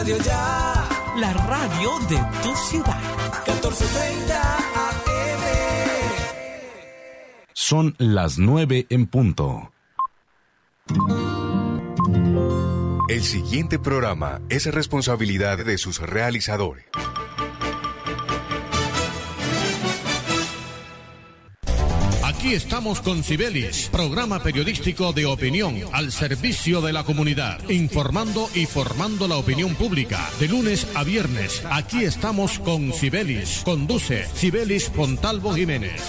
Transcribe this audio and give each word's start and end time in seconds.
Radio 0.00 0.16
Ya. 0.16 0.88
La 1.18 1.30
radio 1.34 1.90
de 2.08 2.16
tu 2.42 2.56
ciudad. 2.56 2.98
1430 3.46 4.56
AM. 4.56 5.42
Son 7.52 7.94
las 7.98 8.38
nueve 8.38 8.86
en 8.88 9.06
punto. 9.06 9.70
El 13.10 13.22
siguiente 13.22 13.78
programa 13.78 14.40
es 14.48 14.72
responsabilidad 14.72 15.58
de 15.58 15.76
sus 15.76 16.00
realizadores. 16.00 16.86
Aquí 22.50 22.56
estamos 22.56 23.00
con 23.00 23.22
Cibelis, 23.22 23.88
programa 23.92 24.42
periodístico 24.42 25.12
de 25.12 25.24
opinión 25.24 25.76
al 25.92 26.10
servicio 26.10 26.80
de 26.80 26.92
la 26.92 27.04
comunidad, 27.04 27.60
informando 27.70 28.48
y 28.56 28.66
formando 28.66 29.28
la 29.28 29.36
opinión 29.36 29.76
pública. 29.76 30.28
De 30.40 30.48
lunes 30.48 30.84
a 30.96 31.04
viernes, 31.04 31.64
aquí 31.70 32.02
estamos 32.02 32.58
con 32.58 32.92
Cibelis. 32.92 33.62
Conduce 33.64 34.24
Cibelis 34.34 34.90
Pontalvo 34.90 35.54
Jiménez. 35.54 36.02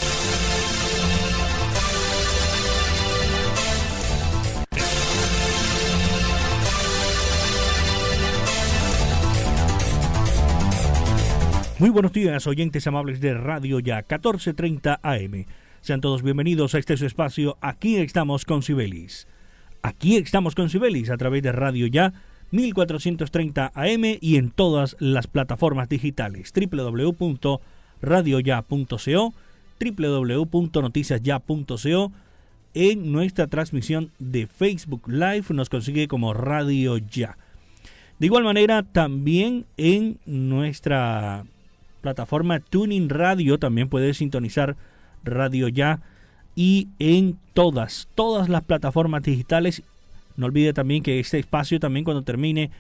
Muy 11.78 11.92
buenos 11.92 12.14
días, 12.14 12.48
oyentes 12.48 12.88
amables 12.88 13.22
de 13.22 13.36
Radio 13.36 13.80
Ya 13.80 13.98
1430 13.98 15.02
AM. 15.04 15.46
Sean 15.82 16.00
todos 16.00 16.22
bienvenidos 16.22 16.76
a 16.76 16.78
este 16.78 16.96
su 16.96 17.08
espacio. 17.08 17.58
Aquí 17.60 17.96
estamos 17.96 18.46
con 18.46 18.62
Cibelis. 18.62 19.28
Aquí 19.82 20.18
estamos 20.18 20.54
con 20.54 20.70
Cibelis 20.70 21.10
a 21.10 21.18
través 21.18 21.42
de 21.42 21.52
Radio 21.52 21.88
Ya 21.88 22.14
1430 22.52 23.72
AM 23.74 24.04
y 24.22 24.36
en 24.36 24.52
todas 24.52 24.96
las 25.00 25.26
plataformas 25.26 25.90
digitales 25.90 26.54
www.radioya.co, 26.54 29.34
www.noticiasya.co. 29.80 32.12
En 32.76 33.12
nuestra 33.12 33.48
transmisión 33.48 34.12
de 34.20 34.46
Facebook 34.46 35.08
Live 35.08 35.46
nos 35.50 35.70
consigue 35.70 36.08
como 36.08 36.36
Radio 36.36 36.98
Ya. 36.98 37.40
De 38.20 38.28
igual 38.28 38.44
manera, 38.44 38.84
también 38.84 39.66
en 39.78 40.20
nuestra 40.28 41.48
plataforma 42.02 42.60
Tuning 42.60 43.10
Radio 43.10 43.58
también 43.58 43.90
puedes 43.90 44.18
sintonizar 44.18 44.78
Radio 45.24 45.68
Ya 45.68 46.02
y 46.56 46.90
en 47.00 47.38
todas, 47.54 48.08
todas 48.16 48.50
las 48.50 48.64
plataformas 48.64 49.24
digitales. 49.24 49.84
No 50.38 50.48
olvide 50.48 50.74
también 50.74 51.04
que 51.04 51.20
este 51.20 51.40
espacio 51.40 51.80
también 51.80 52.04
cuando 52.04 52.24
termine 52.24 52.72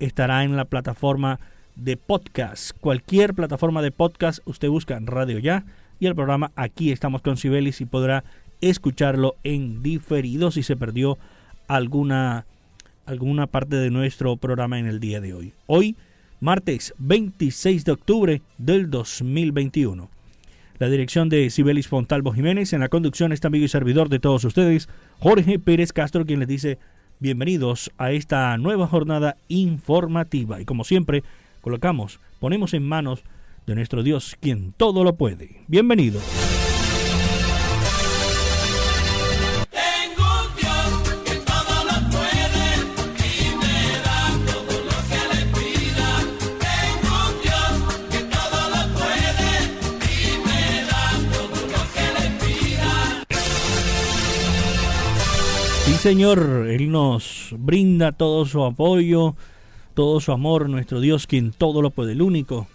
estará 0.00 0.44
en 0.44 0.56
la 0.56 0.64
plataforma 0.64 1.40
de 1.76 1.96
podcast. 1.96 2.72
Cualquier 2.80 3.34
plataforma 3.34 3.82
de 3.82 3.90
podcast 3.90 4.40
usted 4.44 4.68
busca 4.68 4.98
Radio 5.00 5.38
Ya 5.38 5.64
y 6.00 6.06
el 6.06 6.14
programa 6.14 6.52
Aquí 6.56 6.92
estamos 6.92 7.22
con 7.22 7.36
Sibelis 7.36 7.80
y 7.80 7.86
podrá 7.86 8.24
escucharlo 8.60 9.36
en 9.44 9.82
diferido 9.82 10.50
si 10.50 10.62
se 10.62 10.76
perdió 10.76 11.18
alguna 11.68 12.46
alguna 13.06 13.46
parte 13.46 13.76
de 13.76 13.90
nuestro 13.90 14.36
programa 14.36 14.78
en 14.78 14.86
el 14.86 14.98
día 14.98 15.20
de 15.20 15.34
hoy. 15.34 15.52
Hoy 15.66 15.96
martes 16.40 16.94
26 16.98 17.84
de 17.84 17.92
octubre 17.92 18.42
del 18.58 18.90
2021. 18.90 20.08
La 20.78 20.88
dirección 20.88 21.28
de 21.28 21.50
Sibelis 21.50 21.86
Fontalvo 21.86 22.32
Jiménez, 22.32 22.72
en 22.72 22.80
la 22.80 22.88
conducción 22.88 23.32
está 23.32 23.46
amigo 23.46 23.64
y 23.64 23.68
servidor 23.68 24.08
de 24.08 24.18
todos 24.18 24.44
ustedes, 24.44 24.88
Jorge 25.20 25.60
Pérez 25.60 25.92
Castro, 25.92 26.26
quien 26.26 26.40
les 26.40 26.48
dice 26.48 26.78
bienvenidos 27.20 27.92
a 27.96 28.10
esta 28.10 28.58
nueva 28.58 28.88
jornada 28.88 29.36
informativa. 29.46 30.60
Y 30.60 30.64
como 30.64 30.82
siempre, 30.82 31.22
colocamos, 31.60 32.18
ponemos 32.40 32.74
en 32.74 32.82
manos 32.82 33.22
de 33.68 33.76
nuestro 33.76 34.02
Dios, 34.02 34.36
quien 34.40 34.72
todo 34.72 35.04
lo 35.04 35.14
puede. 35.14 35.60
Bienvenidos. 35.68 36.24
Señor, 56.04 56.66
Él 56.68 56.90
nos 56.90 57.54
brinda 57.56 58.12
todo 58.12 58.44
su 58.44 58.62
apoyo, 58.62 59.36
todo 59.94 60.20
su 60.20 60.32
amor, 60.32 60.68
nuestro 60.68 61.00
Dios, 61.00 61.26
quien 61.26 61.50
todo 61.50 61.80
lo 61.80 61.92
puede, 61.92 62.12
el 62.12 62.20
único 62.20 62.68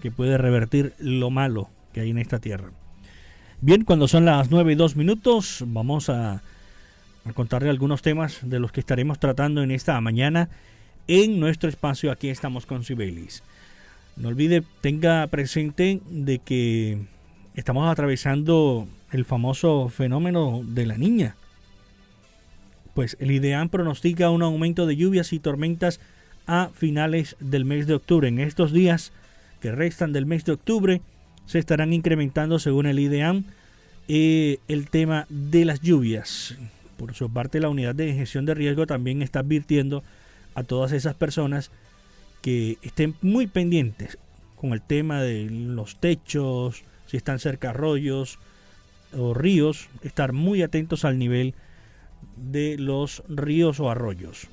que 0.00 0.10
puede 0.10 0.36
revertir 0.36 0.92
lo 0.98 1.30
malo 1.30 1.70
que 1.92 2.00
hay 2.00 2.10
en 2.10 2.18
esta 2.18 2.40
tierra. 2.40 2.72
Bien, 3.60 3.84
cuando 3.84 4.08
son 4.08 4.24
las 4.24 4.50
nueve 4.50 4.72
y 4.72 4.74
dos 4.74 4.96
minutos, 4.96 5.62
vamos 5.64 6.08
a, 6.08 6.42
a 7.24 7.32
contarle 7.34 7.70
algunos 7.70 8.02
temas 8.02 8.40
de 8.42 8.58
los 8.58 8.72
que 8.72 8.80
estaremos 8.80 9.20
tratando 9.20 9.62
en 9.62 9.70
esta 9.70 10.00
mañana 10.00 10.48
en 11.06 11.38
nuestro 11.38 11.68
espacio. 11.68 12.10
Aquí 12.10 12.30
estamos 12.30 12.66
con 12.66 12.82
Sibelis. 12.82 13.44
No 14.16 14.26
olvide, 14.26 14.64
tenga 14.80 15.24
presente 15.28 16.00
de 16.10 16.40
que 16.40 16.98
estamos 17.54 17.88
atravesando 17.88 18.88
el 19.12 19.24
famoso 19.24 19.88
fenómeno 19.88 20.62
de 20.64 20.86
la 20.86 20.98
niña 20.98 21.36
pues 22.94 23.16
el 23.20 23.30
IDEAN 23.30 23.68
pronostica 23.68 24.30
un 24.30 24.42
aumento 24.42 24.86
de 24.86 24.96
lluvias 24.96 25.32
y 25.32 25.38
tormentas 25.38 26.00
a 26.46 26.70
finales 26.74 27.36
del 27.40 27.64
mes 27.64 27.86
de 27.86 27.94
octubre. 27.94 28.28
En 28.28 28.40
estos 28.40 28.72
días 28.72 29.12
que 29.60 29.72
restan 29.72 30.12
del 30.12 30.26
mes 30.26 30.44
de 30.44 30.52
octubre 30.52 31.00
se 31.46 31.58
estarán 31.58 31.92
incrementando, 31.92 32.58
según 32.58 32.86
el 32.86 32.98
IDEAN, 32.98 33.44
eh, 34.08 34.58
el 34.68 34.90
tema 34.90 35.26
de 35.28 35.64
las 35.64 35.80
lluvias. 35.80 36.56
Por 36.96 37.14
su 37.14 37.30
parte, 37.30 37.60
la 37.60 37.68
unidad 37.68 37.94
de 37.94 38.12
gestión 38.14 38.46
de 38.46 38.54
riesgo 38.54 38.86
también 38.86 39.22
está 39.22 39.40
advirtiendo 39.40 40.02
a 40.54 40.62
todas 40.62 40.92
esas 40.92 41.14
personas 41.14 41.70
que 42.42 42.78
estén 42.82 43.14
muy 43.22 43.46
pendientes 43.46 44.18
con 44.56 44.72
el 44.72 44.82
tema 44.82 45.22
de 45.22 45.48
los 45.50 45.96
techos, 45.96 46.82
si 47.06 47.16
están 47.16 47.38
cerca 47.38 47.70
arroyos 47.70 48.38
o 49.16 49.34
ríos, 49.34 49.88
estar 50.02 50.32
muy 50.32 50.62
atentos 50.62 51.04
al 51.04 51.18
nivel 51.18 51.50
de 51.50 51.71
los 52.78 53.22
ríos 53.28 53.80
o 53.80 53.90
arroyos. 53.90 54.48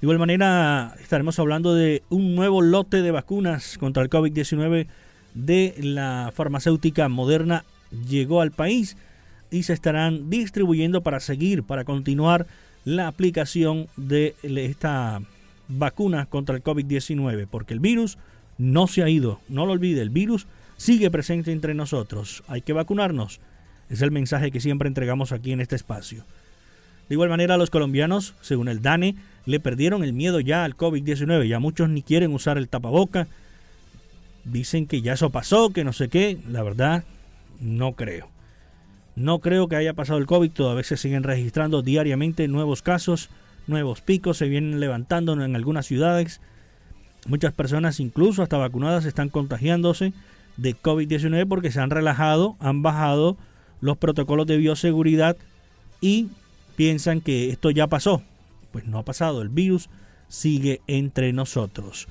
De 0.00 0.06
igual 0.06 0.18
manera, 0.18 0.94
estaremos 1.00 1.38
hablando 1.38 1.74
de 1.74 2.02
un 2.08 2.34
nuevo 2.34 2.62
lote 2.62 3.02
de 3.02 3.10
vacunas 3.10 3.76
contra 3.76 4.02
el 4.02 4.08
COVID-19 4.08 4.86
de 5.34 5.74
la 5.78 6.32
farmacéutica 6.34 7.08
moderna 7.08 7.64
llegó 8.08 8.40
al 8.40 8.50
país 8.50 8.96
y 9.50 9.64
se 9.64 9.72
estarán 9.72 10.30
distribuyendo 10.30 11.02
para 11.02 11.20
seguir, 11.20 11.64
para 11.64 11.84
continuar 11.84 12.46
la 12.84 13.08
aplicación 13.08 13.88
de 13.96 14.34
esta 14.42 15.20
vacuna 15.68 16.26
contra 16.26 16.56
el 16.56 16.62
COVID-19, 16.62 17.46
porque 17.50 17.74
el 17.74 17.80
virus 17.80 18.16
no 18.58 18.86
se 18.86 19.02
ha 19.02 19.08
ido, 19.08 19.40
no 19.48 19.66
lo 19.66 19.72
olvide, 19.72 20.02
el 20.02 20.10
virus 20.10 20.46
sigue 20.76 21.10
presente 21.10 21.52
entre 21.52 21.74
nosotros, 21.74 22.42
hay 22.48 22.62
que 22.62 22.72
vacunarnos, 22.72 23.40
es 23.90 24.02
el 24.02 24.12
mensaje 24.12 24.50
que 24.50 24.60
siempre 24.60 24.88
entregamos 24.88 25.32
aquí 25.32 25.52
en 25.52 25.60
este 25.60 25.76
espacio. 25.76 26.24
De 27.08 27.14
igual 27.14 27.28
manera, 27.28 27.56
los 27.56 27.70
colombianos, 27.70 28.34
según 28.40 28.68
el 28.68 28.82
DANE, 28.82 29.16
le 29.44 29.58
perdieron 29.58 30.04
el 30.04 30.12
miedo 30.12 30.38
ya 30.38 30.64
al 30.64 30.76
COVID-19. 30.76 31.48
Ya 31.48 31.58
muchos 31.58 31.88
ni 31.88 32.02
quieren 32.02 32.32
usar 32.32 32.56
el 32.56 32.68
tapaboca. 32.68 33.26
Dicen 34.44 34.86
que 34.86 35.02
ya 35.02 35.14
eso 35.14 35.30
pasó, 35.30 35.70
que 35.70 35.82
no 35.82 35.92
sé 35.92 36.08
qué. 36.08 36.38
La 36.48 36.62
verdad, 36.62 37.02
no 37.60 37.94
creo. 37.94 38.28
No 39.16 39.40
creo 39.40 39.66
que 39.66 39.74
haya 39.74 39.92
pasado 39.92 40.20
el 40.20 40.26
COVID. 40.26 40.52
Todavía 40.52 40.84
se 40.84 40.96
siguen 40.96 41.24
registrando 41.24 41.82
diariamente 41.82 42.46
nuevos 42.46 42.80
casos, 42.80 43.28
nuevos 43.66 44.02
picos. 44.02 44.36
Se 44.36 44.48
vienen 44.48 44.78
levantando 44.78 45.32
en 45.32 45.56
algunas 45.56 45.86
ciudades. 45.86 46.40
Muchas 47.26 47.52
personas, 47.52 47.98
incluso 47.98 48.44
hasta 48.44 48.56
vacunadas, 48.56 49.04
están 49.04 49.30
contagiándose 49.30 50.12
de 50.56 50.76
COVID-19 50.76 51.48
porque 51.48 51.72
se 51.72 51.80
han 51.80 51.90
relajado, 51.90 52.56
han 52.60 52.82
bajado 52.82 53.36
los 53.80 53.96
protocolos 53.96 54.46
de 54.46 54.56
bioseguridad 54.56 55.36
y 56.00 56.28
piensan 56.76 57.20
que 57.20 57.50
esto 57.50 57.70
ya 57.70 57.86
pasó. 57.86 58.22
Pues 58.72 58.86
no 58.86 58.98
ha 58.98 59.04
pasado, 59.04 59.42
el 59.42 59.48
virus 59.48 59.88
sigue 60.28 60.80
entre 60.86 61.32
nosotros. 61.32 62.08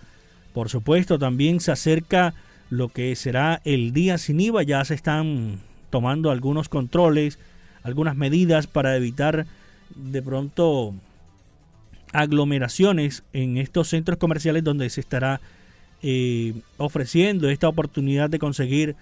Por 0.54 0.70
supuesto, 0.70 1.18
también 1.18 1.60
se 1.60 1.72
acerca 1.72 2.34
lo 2.70 2.90
que 2.90 3.16
será 3.16 3.62
el 3.66 3.94
día 3.94 4.18
sin 4.18 4.40
IVA, 4.40 4.64
ya 4.64 4.84
se 4.86 4.94
están 4.94 5.60
tomando 5.90 6.32
algunos 6.32 6.70
controles, 6.70 7.40
algunas 7.84 8.16
medidas 8.16 8.68
para 8.68 8.96
evitar 8.96 9.46
de 9.96 10.22
pronto 10.22 10.94
aglomeraciones 12.12 13.24
en 13.34 13.58
estos 13.58 13.90
centros 13.90 14.18
comerciales 14.18 14.64
donde 14.64 14.90
se 14.90 15.02
estará 15.02 15.42
eh, 16.02 16.54
ofreciendo 16.78 17.50
esta 17.50 17.68
oportunidad 17.68 18.30
de 18.30 18.40
conseguir 18.40 18.96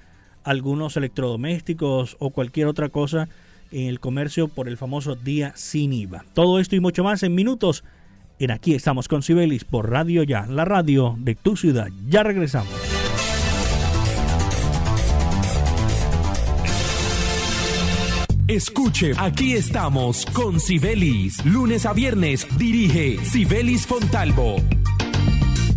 algunos 0.47 0.95
electrodomésticos 0.95 2.15
o 2.19 2.29
cualquier 2.29 2.67
otra 2.67 2.87
cosa 2.89 3.27
en 3.71 3.87
el 3.87 3.99
comercio 3.99 4.47
por 4.47 4.69
el 4.69 4.77
famoso 4.77 5.15
día 5.15 5.51
sin 5.55 5.91
IVA. 5.91 6.23
Todo 6.33 6.59
esto 6.59 6.75
y 6.75 6.79
mucho 6.79 7.03
más 7.03 7.21
en 7.23 7.35
minutos 7.35 7.83
en 8.39 8.51
Aquí 8.51 8.73
estamos 8.73 9.07
con 9.07 9.23
Sibelis 9.23 9.65
por 9.65 9.89
Radio 9.89 10.23
Ya, 10.23 10.45
la 10.47 10.63
radio 10.63 11.15
de 11.19 11.35
tu 11.35 11.57
ciudad. 11.57 11.89
Ya 12.07 12.23
regresamos. 12.23 12.71
Escuche, 18.47 19.11
aquí 19.17 19.53
estamos 19.53 20.25
con 20.27 20.61
Sibelis. 20.61 21.43
Lunes 21.45 21.85
a 21.85 21.91
viernes 21.91 22.47
dirige 22.57 23.17
Sibelis 23.25 23.85
Fontalvo 23.85 24.55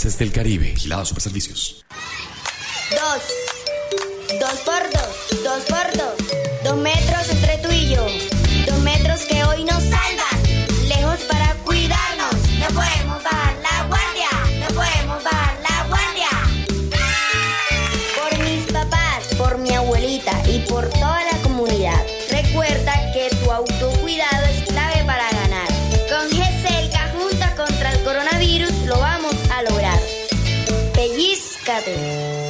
Gases 0.00 0.18
del 0.18 0.32
Caribe, 0.32 0.74
Gilados 0.74 1.08
Super 1.08 1.22
Servicios. 1.22 1.84
Dos. 2.90 3.22
Dos 4.40 4.60
por 4.60 4.82
dos. 4.94 5.42
Dos 5.44 5.62
por 5.64 5.92
dos. 5.94 6.16
Dos 6.64 6.76
metros 6.78 7.28
entre 7.28 7.58
tú 7.58 7.68
y 7.70 7.90
yo. 7.90 8.06
Dos 8.66 8.78
metros 8.78 9.20
que 9.28 9.44
hoy 9.44 9.62
nos 9.64 9.82
salvan. 9.82 10.88
Lejos 10.88 11.20
para 11.28 11.52
cuidarnos. 11.66 12.32
No 12.60 12.68
podemos 12.68 13.22
bajar 13.22 13.54
la 13.60 13.86
guardia. 13.88 14.30
No 14.60 14.68
podemos 14.68 15.22
bajar 15.22 15.58
la 15.68 15.86
guardia. 15.88 16.30
Por 18.16 18.38
mis 18.38 18.72
papás, 18.72 19.34
por 19.36 19.58
mi 19.58 19.74
abuelita 19.74 20.32
y 20.48 20.60
por 20.60 20.88
toda 20.88 21.22
la 21.30 21.42
comunidad. 21.42 22.02
Recuerda 22.30 23.12
que 23.12 23.28
tu 23.36 23.52
autocuidado 23.52 24.46
es 24.46 24.69
Pellizcate. 31.70 32.49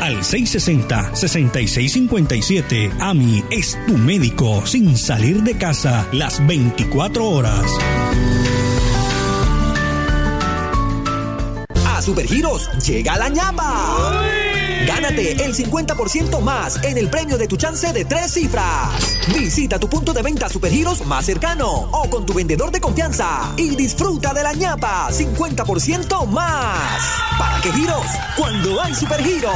al 0.00 0.22
660-6657. 0.22 2.98
AMI 2.98 3.44
es 3.50 3.78
tu 3.86 3.98
médico 3.98 4.66
sin 4.66 4.96
salir 4.96 5.42
de 5.42 5.58
casa 5.58 6.08
las 6.12 6.46
24 6.46 7.28
horas. 7.28 7.70
A 11.86 12.00
Supergiros 12.00 12.70
llega 12.86 13.18
la 13.18 13.28
ñapa. 13.28 14.43
Gánate 14.86 15.44
el 15.44 15.54
50% 15.54 16.40
más 16.40 16.82
en 16.84 16.98
el 16.98 17.08
premio 17.08 17.38
de 17.38 17.48
tu 17.48 17.56
chance 17.56 17.92
de 17.92 18.04
tres 18.04 18.32
cifras. 18.32 19.16
Visita 19.34 19.78
tu 19.78 19.88
punto 19.88 20.12
de 20.12 20.22
venta 20.22 20.48
Supergiros 20.48 21.06
más 21.06 21.24
cercano 21.24 21.68
o 21.68 22.10
con 22.10 22.26
tu 22.26 22.34
vendedor 22.34 22.70
de 22.70 22.80
confianza 22.80 23.52
y 23.56 23.76
disfruta 23.76 24.34
de 24.34 24.42
la 24.42 24.52
ñapa 24.52 25.08
50% 25.10 26.26
más. 26.26 27.02
¿Para 27.38 27.60
qué 27.62 27.72
giros? 27.72 28.06
Cuando 28.36 28.80
hay 28.82 28.94
Supergiros. 28.94 29.52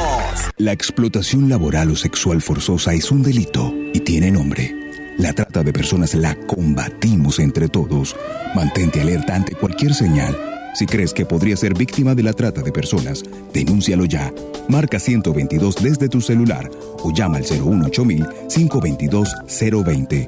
La 0.57 0.71
explotación 0.71 1.49
laboral 1.49 1.91
o 1.91 1.95
sexual 1.95 2.41
forzosa 2.41 2.93
es 2.93 3.11
un 3.11 3.21
delito 3.21 3.73
y 3.93 3.99
tiene 3.99 4.31
nombre. 4.31 4.75
La 5.17 5.33
trata 5.33 5.63
de 5.63 5.73
personas 5.73 6.15
la 6.15 6.35
combatimos 6.35 7.39
entre 7.39 7.67
todos. 7.67 8.15
Mantente 8.55 9.01
alerta 9.01 9.35
ante 9.35 9.53
cualquier 9.53 9.93
señal 9.93 10.48
si 10.75 10.85
crees 10.85 11.13
que 11.13 11.25
podría 11.25 11.57
ser 11.57 11.73
víctima 11.73 12.15
de 12.15 12.23
la 12.23 12.31
trata 12.33 12.61
de 12.61 12.71
personas, 12.71 13.23
denúncialo 13.53 14.05
ya. 14.05 14.33
Marca 14.67 14.99
122 14.99 15.75
desde 15.81 16.09
tu 16.09 16.21
celular 16.21 16.69
o 17.03 17.11
llama 17.11 17.37
al 17.37 17.45
018-522-020. 17.45 20.27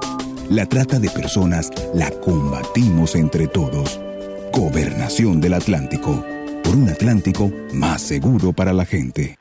La 0.49 0.65
trata 0.65 0.97
de 0.99 1.09
personas 1.09 1.69
la 1.93 2.09
combatimos 2.09 3.15
entre 3.15 3.47
todos. 3.47 3.99
Gobernación 4.51 5.39
del 5.39 5.53
Atlántico. 5.53 6.25
Por 6.63 6.75
un 6.75 6.89
Atlántico 6.89 7.51
más 7.73 8.01
seguro 8.01 8.51
para 8.51 8.73
la 8.73 8.85
gente. 8.85 9.37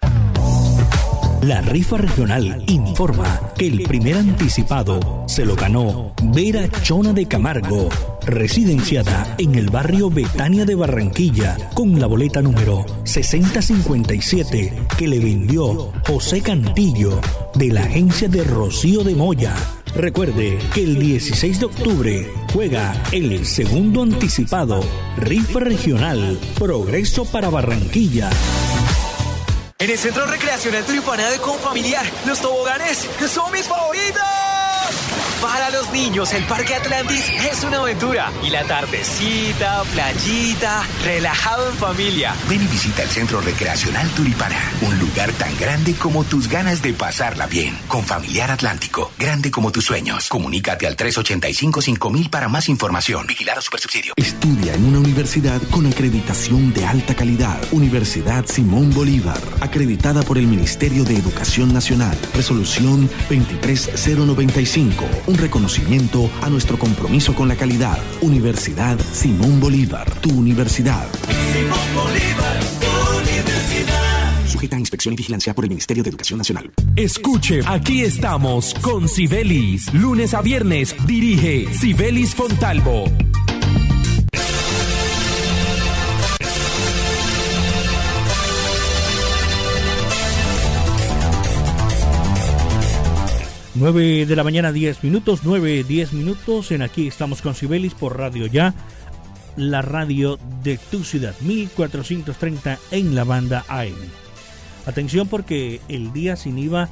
La 1.43 1.63
rifa 1.63 1.97
regional 1.97 2.63
informa 2.67 3.41
que 3.57 3.67
el 3.67 3.83
primer 3.85 4.19
anticipado 4.19 5.25
se 5.27 5.47
lo 5.47 5.57
ganó 5.57 6.13
Vera 6.23 6.69
Chona 6.83 7.15
de 7.15 7.27
Camargo, 7.27 7.89
residenciada 8.27 9.37
en 9.39 9.55
el 9.55 9.71
barrio 9.71 10.11
Betania 10.11 10.67
de 10.67 10.75
Barranquilla, 10.75 11.57
con 11.73 11.99
la 11.99 12.07
boleta 12.07 12.43
número 12.43 12.85
6057 13.05 14.87
que 14.99 15.09
le 15.09 15.19
vendió 15.19 15.93
José 16.07 16.43
Cantillo 16.43 17.19
de 17.55 17.69
la 17.69 17.85
agencia 17.85 18.29
de 18.29 18.45
Rocío 18.45 19.03
de 19.03 19.15
Moya. 19.15 19.55
Recuerde 19.95 20.59
que 20.75 20.83
el 20.83 20.99
16 20.99 21.61
de 21.61 21.67
octubre 21.67 22.31
juega 22.53 23.03
el 23.13 23.47
segundo 23.47 24.03
anticipado 24.03 24.81
Rifa 25.17 25.61
Regional 25.61 26.39
Progreso 26.59 27.25
para 27.25 27.49
Barranquilla. 27.49 28.29
En 29.81 29.89
el 29.89 29.97
Centro 29.97 30.27
Recreacional 30.27 30.85
Tulipana 30.85 31.31
de 31.31 31.39
Confamiliar, 31.39 32.05
los 32.27 32.39
toboganes 32.39 33.09
son 33.27 33.51
mis 33.51 33.67
favoritos. 33.67 34.50
Para 35.41 35.71
los 35.71 35.91
niños, 35.91 36.35
el 36.35 36.45
Parque 36.45 36.75
Atlantis 36.75 37.25
es 37.51 37.65
una 37.65 37.79
aventura. 37.79 38.31
Y 38.45 38.51
la 38.51 38.63
tardecita, 38.65 39.83
playita, 39.85 40.83
relajado 41.03 41.71
en 41.71 41.77
familia. 41.77 42.35
Ven 42.47 42.63
y 42.63 42.67
visita 42.67 43.03
el 43.03 43.09
Centro 43.09 43.41
Recreacional 43.41 44.07
Tulipana. 44.11 44.61
Un 44.83 44.99
lugar 44.99 45.33
tan 45.33 45.57
grande 45.57 45.95
como 45.95 46.25
tus 46.25 46.47
ganas 46.47 46.83
de 46.83 46.93
pasarla 46.93 47.47
bien. 47.47 47.79
Con 47.89 48.05
Familiar 48.05 48.51
Atlántico. 48.51 49.13
Grande 49.19 49.51
como 49.51 49.73
tus 49.73 49.87
sueños. 49.87 50.29
Comunícate 50.29 50.87
al 50.87 50.97
385-5000 50.99 52.29
para 52.29 52.49
más 52.49 52.69
información. 52.69 53.27
Vigilado 53.27 53.63
Supersubsidio. 53.63 54.13
Estudia 54.17 54.75
en 54.75 54.85
una 54.85 54.99
universidad 54.99 55.63
con 55.71 55.87
acreditación 55.87 56.75
de 56.75 56.85
alta 56.85 57.15
calidad. 57.15 57.59
Universidad 57.71 58.45
Simón 58.45 58.91
Bolívar. 58.91 59.41
Acreditada 59.61 60.23
por 60.23 60.37
el 60.37 60.47
Ministerio 60.47 61.05
de 61.05 61.17
Educación 61.17 61.73
Nacional. 61.73 62.19
Resolución 62.35 63.09
23095 63.29 65.30
un 65.31 65.39
reconocimiento 65.39 66.29
a 66.43 66.51
nuestro 66.51 66.77
compromiso 66.77 67.35
con 67.35 67.47
la 67.47 67.55
calidad. 67.55 67.99
Universidad 68.21 68.99
Simón 69.13 69.61
Bolívar, 69.61 70.11
tu 70.21 70.31
universidad. 70.31 71.07
Simón 71.53 71.79
Bolívar, 71.95 72.61
tu 72.81 73.19
universidad. 73.19 74.47
Sujeta 74.47 74.77
a 74.77 74.81
inspección 74.81 75.15
y 75.15 75.17
vigilancia 75.17 75.55
por 75.55 75.65
el 75.65 75.71
Ministerio 75.71 76.03
de 76.03 76.11
Educación 76.11 76.39
Nacional. 76.39 76.73
Escuche, 76.97 77.61
aquí 77.65 78.03
estamos 78.03 78.75
con 78.81 79.09
Sibelis. 79.09 79.93
Lunes 79.95 80.35
a 80.35 80.43
viernes 80.43 80.97
dirige 81.07 81.73
Sibelis 81.73 82.35
Fontalvo. 82.35 83.05
Nueve 93.81 94.27
de 94.27 94.37
la 94.37 94.45
mañana, 94.45 94.73
10 94.73 95.03
minutos, 95.05 95.41
9, 95.43 95.85
10 95.85 96.13
minutos. 96.13 96.71
En 96.71 96.83
aquí 96.83 97.09
estamos 97.09 97.41
con 97.41 97.55
Sibelis 97.55 97.95
por 97.95 98.19
Radio 98.19 98.45
Ya, 98.45 98.75
la 99.57 99.81
radio 99.81 100.39
de 100.63 100.77
tu 100.77 101.03
ciudad, 101.03 101.35
1430 101.41 102.79
en 102.91 103.15
la 103.15 103.25
banda 103.25 103.65
AM. 103.69 103.97
Atención 104.85 105.29
porque 105.29 105.81
el 105.89 106.13
día 106.13 106.37
sin 106.37 106.59
IVA, 106.59 106.91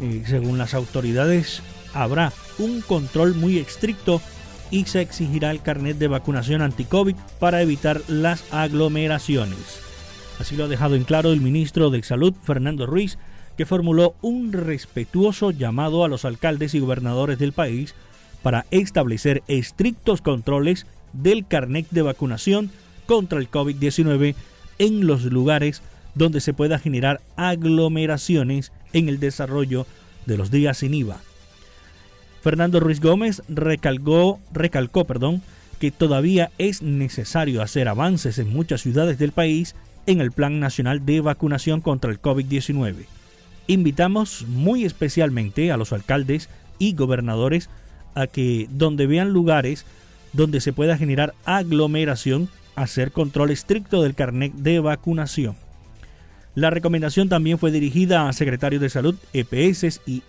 eh, 0.00 0.22
según 0.26 0.58
las 0.58 0.74
autoridades, 0.74 1.60
habrá 1.92 2.32
un 2.60 2.82
control 2.82 3.34
muy 3.34 3.58
estricto 3.58 4.22
y 4.70 4.84
se 4.84 5.00
exigirá 5.00 5.50
el 5.50 5.60
carnet 5.60 5.98
de 5.98 6.06
vacunación 6.06 6.62
anti-COVID 6.62 7.16
para 7.40 7.62
evitar 7.62 8.00
las 8.06 8.44
aglomeraciones. 8.52 9.80
Así 10.38 10.54
lo 10.54 10.66
ha 10.66 10.68
dejado 10.68 10.94
en 10.94 11.02
claro 11.02 11.32
el 11.32 11.40
ministro 11.40 11.90
de 11.90 12.04
Salud, 12.04 12.32
Fernando 12.44 12.86
Ruiz, 12.86 13.18
que 13.58 13.66
formuló 13.66 14.14
un 14.22 14.52
respetuoso 14.52 15.50
llamado 15.50 16.04
a 16.04 16.08
los 16.08 16.24
alcaldes 16.24 16.74
y 16.74 16.78
gobernadores 16.78 17.40
del 17.40 17.52
país 17.52 17.96
para 18.40 18.66
establecer 18.70 19.42
estrictos 19.48 20.22
controles 20.22 20.86
del 21.12 21.44
carnet 21.44 21.88
de 21.90 22.02
vacunación 22.02 22.70
contra 23.06 23.40
el 23.40 23.50
COVID-19 23.50 24.36
en 24.78 25.06
los 25.08 25.24
lugares 25.24 25.82
donde 26.14 26.40
se 26.40 26.54
pueda 26.54 26.78
generar 26.78 27.20
aglomeraciones 27.34 28.70
en 28.92 29.08
el 29.08 29.18
desarrollo 29.18 29.86
de 30.24 30.36
los 30.36 30.52
días 30.52 30.78
sin 30.78 30.94
IVA. 30.94 31.18
Fernando 32.42 32.78
Ruiz 32.78 33.00
Gómez 33.00 33.42
recalcó, 33.48 34.38
recalcó 34.52 35.04
perdón, 35.04 35.42
que 35.80 35.90
todavía 35.90 36.52
es 36.58 36.80
necesario 36.80 37.60
hacer 37.60 37.88
avances 37.88 38.38
en 38.38 38.52
muchas 38.52 38.82
ciudades 38.82 39.18
del 39.18 39.32
país 39.32 39.74
en 40.06 40.20
el 40.20 40.30
Plan 40.30 40.60
Nacional 40.60 41.04
de 41.04 41.20
Vacunación 41.20 41.80
contra 41.80 42.12
el 42.12 42.22
COVID-19. 42.22 43.17
Invitamos 43.68 44.46
muy 44.48 44.84
especialmente 44.84 45.70
a 45.70 45.76
los 45.76 45.92
alcaldes 45.92 46.48
y 46.78 46.94
gobernadores 46.94 47.68
a 48.14 48.26
que 48.26 48.66
donde 48.70 49.06
vean 49.06 49.30
lugares 49.30 49.84
donde 50.32 50.62
se 50.62 50.72
pueda 50.72 50.96
generar 50.96 51.34
aglomeración, 51.44 52.48
hacer 52.76 53.12
control 53.12 53.50
estricto 53.50 54.02
del 54.02 54.14
carnet 54.14 54.54
de 54.54 54.80
vacunación. 54.80 55.54
La 56.54 56.70
recomendación 56.70 57.28
también 57.28 57.58
fue 57.58 57.70
dirigida 57.70 58.26
a 58.26 58.32
secretarios 58.32 58.80
de 58.80 58.88
salud, 58.88 59.16
EPS 59.34 60.00
y, 60.06 60.22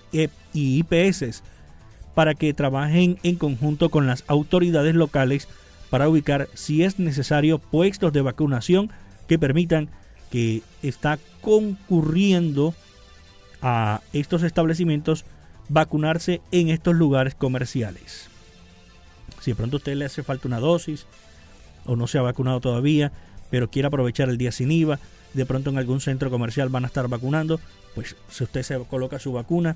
IPS 0.54 1.42
para 2.14 2.36
que 2.36 2.54
trabajen 2.54 3.20
en 3.24 3.38
conjunto 3.38 3.90
con 3.90 4.06
las 4.06 4.26
autoridades 4.28 4.96
locales 4.96 5.48
para 5.90 6.10
ubicar, 6.10 6.50
si 6.56 6.84
es 6.84 7.00
necesario, 7.00 7.58
puestos 7.58 8.12
de 8.12 8.22
vacunación 8.22 8.92
que 9.28 9.40
permitan 9.40 9.90
que 10.30 10.62
está 10.84 11.18
concurriendo 11.42 12.76
a 13.62 14.02
estos 14.14 14.44
establecimientos 14.44 15.26
vacunarse 15.70 16.42
en 16.52 16.70
estos 16.70 16.96
lugares 16.96 17.36
comerciales. 17.36 18.30
Si 19.40 19.52
de 19.52 19.56
pronto 19.56 19.78
a 19.78 19.80
usted 19.80 19.96
le 19.96 20.06
hace 20.06 20.24
falta 20.24 20.48
una 20.48 20.60
dosis 20.60 21.06
o 21.86 21.96
no 21.96 22.08
se 22.08 22.18
ha 22.18 22.22
vacunado 22.22 22.60
todavía, 22.60 23.12
pero 23.50 23.70
quiere 23.70 23.88
aprovechar 23.88 24.30
el 24.30 24.38
día 24.38 24.52
sin 24.52 24.72
IVA, 24.72 25.00
de 25.34 25.46
pronto 25.46 25.70
en 25.70 25.78
algún 25.78 26.02
centro 26.02 26.30
comercial 26.30 26.70
van 26.70 26.84
a 26.84 26.88
estar 26.88 27.08
vacunando, 27.08 27.60
pues 27.96 28.16
si 28.30 28.44
usted 28.44 28.64
se 28.64 28.80
coloca 28.80 29.20
su 29.20 29.32
vacuna 29.32 29.76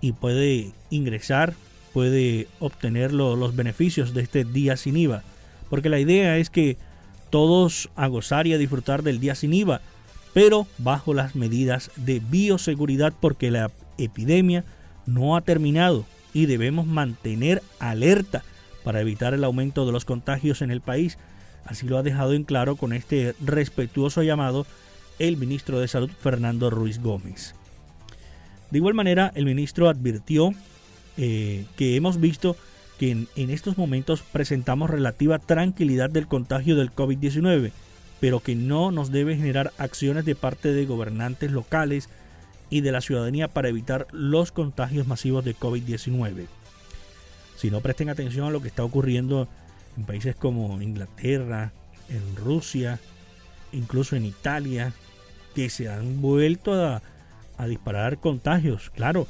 y 0.00 0.12
puede 0.12 0.72
ingresar, 0.90 1.54
puede 1.92 2.48
obtener 2.60 3.12
los 3.12 3.54
beneficios 3.54 4.14
de 4.14 4.22
este 4.22 4.44
día 4.44 4.76
sin 4.76 4.96
IVA. 4.96 5.22
Porque 5.68 5.88
la 5.88 5.98
idea 5.98 6.38
es 6.38 6.50
que 6.50 6.76
todos 7.30 7.90
a 7.96 8.06
gozar 8.06 8.46
y 8.46 8.54
a 8.54 8.58
disfrutar 8.58 9.02
del 9.02 9.20
día 9.20 9.34
sin 9.34 9.54
IVA, 9.54 9.80
pero 10.34 10.66
bajo 10.78 11.14
las 11.14 11.34
medidas 11.34 11.90
de 11.96 12.20
bioseguridad 12.20 13.12
porque 13.18 13.50
la 13.50 13.70
epidemia 13.98 14.64
no 15.06 15.36
ha 15.36 15.40
terminado 15.40 16.04
y 16.32 16.46
debemos 16.46 16.86
mantener 16.86 17.62
alerta 17.78 18.42
para 18.84 19.00
evitar 19.00 19.34
el 19.34 19.44
aumento 19.44 19.86
de 19.86 19.92
los 19.92 20.04
contagios 20.04 20.62
en 20.62 20.70
el 20.70 20.80
país. 20.80 21.18
Así 21.64 21.86
lo 21.86 21.98
ha 21.98 22.02
dejado 22.02 22.32
en 22.32 22.44
claro 22.44 22.76
con 22.76 22.92
este 22.92 23.34
respetuoso 23.40 24.22
llamado 24.22 24.66
el 25.18 25.36
ministro 25.36 25.78
de 25.78 25.88
Salud 25.88 26.10
Fernando 26.10 26.70
Ruiz 26.70 27.00
Gómez. 27.00 27.54
De 28.70 28.78
igual 28.78 28.94
manera, 28.94 29.30
el 29.34 29.44
ministro 29.44 29.88
advirtió 29.88 30.54
eh, 31.18 31.66
que 31.76 31.94
hemos 31.96 32.18
visto 32.20 32.56
que 32.98 33.10
en, 33.10 33.50
estos 33.50 33.76
momentos 33.76 34.22
presentamos 34.22 34.88
relativa 34.88 35.38
tranquilidad 35.38 36.08
del 36.08 36.26
contagio 36.26 36.76
del 36.76 36.94
COVID-19, 36.94 37.72
pero 38.22 38.38
que 38.38 38.54
no 38.54 38.92
nos 38.92 39.10
debe 39.10 39.34
generar 39.34 39.72
acciones 39.78 40.24
de 40.24 40.36
parte 40.36 40.72
de 40.72 40.86
gobernantes 40.86 41.50
locales 41.50 42.08
y 42.70 42.80
de 42.80 42.92
la 42.92 43.00
ciudadanía 43.00 43.48
para 43.48 43.68
evitar 43.68 44.06
los 44.12 44.52
contagios 44.52 45.08
masivos 45.08 45.44
de 45.44 45.56
COVID-19. 45.56 46.46
Si 47.56 47.72
no 47.72 47.80
presten 47.80 48.10
atención 48.10 48.46
a 48.46 48.50
lo 48.50 48.62
que 48.62 48.68
está 48.68 48.84
ocurriendo 48.84 49.48
en 49.96 50.04
países 50.04 50.36
como 50.36 50.80
Inglaterra, 50.80 51.72
en 52.08 52.36
Rusia, 52.36 53.00
incluso 53.72 54.14
en 54.14 54.24
Italia, 54.24 54.92
que 55.56 55.68
se 55.68 55.88
han 55.88 56.22
vuelto 56.22 56.74
a, 56.74 57.02
a 57.58 57.66
disparar 57.66 58.18
contagios. 58.18 58.90
Claro, 58.90 59.26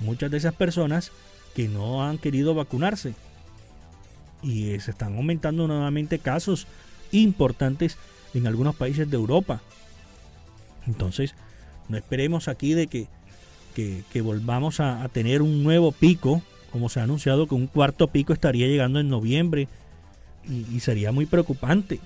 muchas 0.00 0.30
de 0.30 0.36
esas 0.36 0.52
personas 0.52 1.12
que 1.54 1.66
no 1.66 2.04
han 2.04 2.18
querido 2.18 2.54
vacunarse. 2.54 3.14
Y 4.42 4.78
se 4.80 4.90
están 4.90 5.16
aumentando 5.16 5.66
nuevamente 5.66 6.18
casos 6.18 6.66
importantes 7.10 7.96
en 8.34 8.46
algunos 8.46 8.76
países 8.76 9.10
de 9.10 9.16
Europa. 9.16 9.60
Entonces, 10.86 11.34
no 11.88 11.96
esperemos 11.96 12.48
aquí 12.48 12.74
de 12.74 12.86
que, 12.86 13.08
que, 13.74 14.20
volvamos 14.20 14.80
a, 14.80 15.08
tener 15.12 15.42
un 15.42 15.62
nuevo 15.62 15.92
pico, 15.92 16.42
como 16.72 16.88
se 16.88 17.00
ha 17.00 17.04
anunciado 17.04 17.46
que 17.46 17.54
un 17.54 17.66
cuarto 17.66 18.08
pico 18.08 18.32
estaría 18.32 18.66
llegando 18.66 18.98
en 18.98 19.08
noviembre 19.08 19.68
y, 20.48 20.80
sería 20.80 21.12
muy 21.12 21.26
preocupante. 21.26 22.00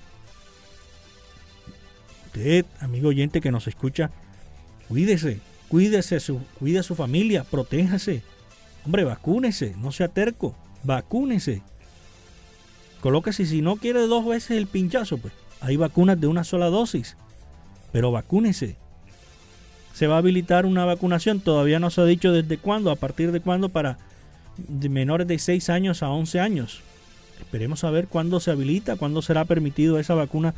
Usted, 2.27 2.65
amigo 2.79 3.09
oyente 3.09 3.41
que 3.41 3.51
nos 3.51 3.67
escucha, 3.67 4.11
cuídese, 4.87 5.39
cuídese, 5.67 6.19
su, 6.19 6.39
cuide 6.59 6.79
a 6.79 6.83
su 6.83 6.95
familia, 6.95 7.43
protéjase, 7.43 8.23
Hombre, 8.85 9.05
vacúnese, 9.05 9.75
no 9.77 9.91
sea 9.91 10.09
terco, 10.09 10.55
vacúnese. 10.83 11.61
Colóquese, 13.01 13.45
si 13.45 13.61
no 13.61 13.77
quiere 13.77 14.01
dos 14.07 14.25
veces 14.25 14.51
el 14.51 14.67
pinchazo, 14.67 15.17
pues 15.17 15.33
hay 15.63 15.77
vacunas 15.77 16.19
de 16.19 16.27
una 16.27 16.43
sola 16.43 16.67
dosis, 16.67 17.15
pero 17.93 18.11
vacúnese. 18.11 18.75
Se 19.93 20.07
va 20.07 20.15
a 20.15 20.17
habilitar 20.17 20.65
una 20.65 20.83
vacunación, 20.83 21.39
todavía 21.39 21.79
no 21.79 21.89
se 21.89 22.01
ha 22.01 22.05
dicho 22.05 22.33
desde 22.33 22.57
cuándo, 22.57 22.91
a 22.91 22.97
partir 22.97 23.31
de 23.31 23.39
cuándo 23.39 23.69
para 23.69 23.97
menores 24.67 25.25
de 25.25 25.39
6 25.39 25.69
años 25.69 26.03
a 26.03 26.09
11 26.09 26.39
años. 26.41 26.81
Esperemos 27.39 27.83
a 27.83 27.91
ver 27.91 28.07
cuándo 28.07 28.41
se 28.41 28.51
habilita, 28.51 28.97
cuándo 28.97 29.21
será 29.21 29.45
permitido 29.45 29.99
esa 29.99 30.15
vacuna 30.15 30.53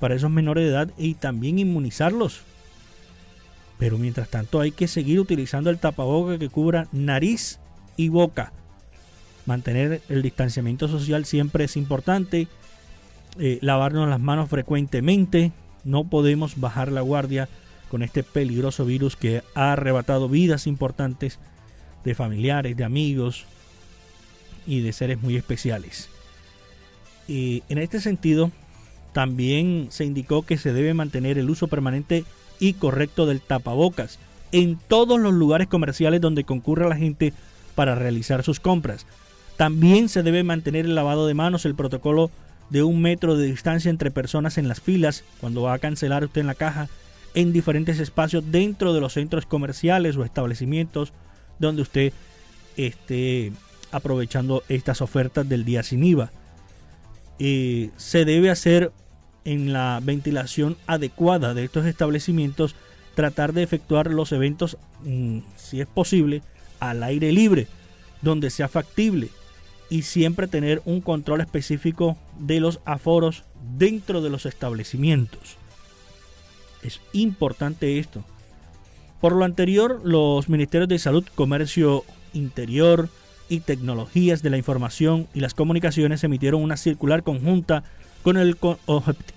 para 0.00 0.16
esos 0.16 0.30
menores 0.30 0.64
de 0.64 0.70
edad 0.70 0.90
y 0.98 1.14
también 1.14 1.60
inmunizarlos. 1.60 2.40
Pero 3.78 3.96
mientras 3.96 4.28
tanto 4.28 4.60
hay 4.60 4.72
que 4.72 4.88
seguir 4.88 5.20
utilizando 5.20 5.70
el 5.70 5.78
tapaboca 5.78 6.36
que 6.36 6.48
cubra 6.48 6.88
nariz 6.90 7.60
y 7.96 8.08
boca. 8.08 8.52
Mantener 9.46 10.02
el 10.08 10.22
distanciamiento 10.22 10.88
social 10.88 11.24
siempre 11.24 11.64
es 11.64 11.76
importante. 11.76 12.48
Eh, 13.38 13.58
lavarnos 13.62 14.08
las 14.08 14.20
manos 14.20 14.48
frecuentemente. 14.48 15.52
No 15.84 16.04
podemos 16.04 16.58
bajar 16.60 16.90
la 16.90 17.02
guardia 17.02 17.48
con 17.88 18.02
este 18.02 18.22
peligroso 18.22 18.84
virus 18.84 19.16
que 19.16 19.42
ha 19.54 19.72
arrebatado 19.72 20.28
vidas 20.28 20.66
importantes 20.66 21.38
de 22.04 22.14
familiares, 22.14 22.76
de 22.76 22.84
amigos 22.84 23.44
y 24.66 24.80
de 24.80 24.92
seres 24.92 25.22
muy 25.22 25.36
especiales. 25.36 26.10
Y 27.28 27.62
en 27.68 27.78
este 27.78 28.00
sentido, 28.00 28.50
también 29.12 29.88
se 29.90 30.04
indicó 30.04 30.42
que 30.42 30.58
se 30.58 30.72
debe 30.72 30.94
mantener 30.94 31.38
el 31.38 31.48
uso 31.48 31.68
permanente 31.68 32.24
y 32.58 32.74
correcto 32.74 33.26
del 33.26 33.40
tapabocas 33.40 34.18
en 34.52 34.78
todos 34.88 35.20
los 35.20 35.32
lugares 35.32 35.68
comerciales 35.68 36.20
donde 36.20 36.44
concurra 36.44 36.88
la 36.88 36.96
gente 36.96 37.32
para 37.74 37.94
realizar 37.94 38.42
sus 38.42 38.60
compras. 38.60 39.06
También 39.56 40.08
se 40.08 40.22
debe 40.22 40.44
mantener 40.44 40.86
el 40.86 40.94
lavado 40.94 41.26
de 41.26 41.34
manos, 41.34 41.64
el 41.64 41.74
protocolo 41.74 42.30
de 42.70 42.82
un 42.82 43.00
metro 43.00 43.36
de 43.36 43.46
distancia 43.46 43.90
entre 43.90 44.10
personas 44.10 44.58
en 44.58 44.68
las 44.68 44.80
filas 44.80 45.24
cuando 45.40 45.62
va 45.62 45.74
a 45.74 45.78
cancelar 45.78 46.24
usted 46.24 46.40
en 46.40 46.46
la 46.46 46.54
caja 46.54 46.88
en 47.34 47.52
diferentes 47.52 47.98
espacios 47.98 48.50
dentro 48.50 48.92
de 48.92 49.00
los 49.00 49.14
centros 49.14 49.46
comerciales 49.46 50.16
o 50.16 50.24
establecimientos 50.24 51.12
donde 51.58 51.82
usted 51.82 52.12
esté 52.76 53.52
aprovechando 53.90 54.62
estas 54.68 55.00
ofertas 55.00 55.48
del 55.48 55.64
día 55.64 55.82
sin 55.82 56.04
IVA. 56.04 56.30
Eh, 57.38 57.90
se 57.96 58.24
debe 58.24 58.50
hacer 58.50 58.92
en 59.44 59.72
la 59.72 60.00
ventilación 60.02 60.76
adecuada 60.86 61.54
de 61.54 61.64
estos 61.64 61.86
establecimientos 61.86 62.74
tratar 63.14 63.52
de 63.52 63.62
efectuar 63.62 64.10
los 64.10 64.32
eventos, 64.32 64.76
mm, 65.04 65.38
si 65.56 65.80
es 65.80 65.86
posible, 65.86 66.42
al 66.80 67.02
aire 67.02 67.32
libre, 67.32 67.66
donde 68.22 68.50
sea 68.50 68.68
factible 68.68 69.28
y 69.90 70.02
siempre 70.02 70.48
tener 70.48 70.82
un 70.84 71.00
control 71.00 71.40
específico 71.40 72.16
de 72.38 72.60
los 72.60 72.80
aforos 72.84 73.44
dentro 73.76 74.20
de 74.20 74.30
los 74.30 74.46
establecimientos. 74.46 75.56
Es 76.82 77.00
importante 77.12 77.98
esto. 77.98 78.24
Por 79.20 79.34
lo 79.34 79.44
anterior, 79.44 80.00
los 80.04 80.48
Ministerios 80.48 80.88
de 80.88 80.98
Salud, 80.98 81.26
Comercio 81.34 82.04
Interior 82.32 83.08
y 83.48 83.60
Tecnologías 83.60 84.42
de 84.42 84.50
la 84.50 84.58
Información 84.58 85.26
y 85.34 85.40
las 85.40 85.54
Comunicaciones 85.54 86.22
emitieron 86.22 86.62
una 86.62 86.76
circular 86.76 87.22
conjunta 87.22 87.82
con 88.22 88.36
el 88.36 88.56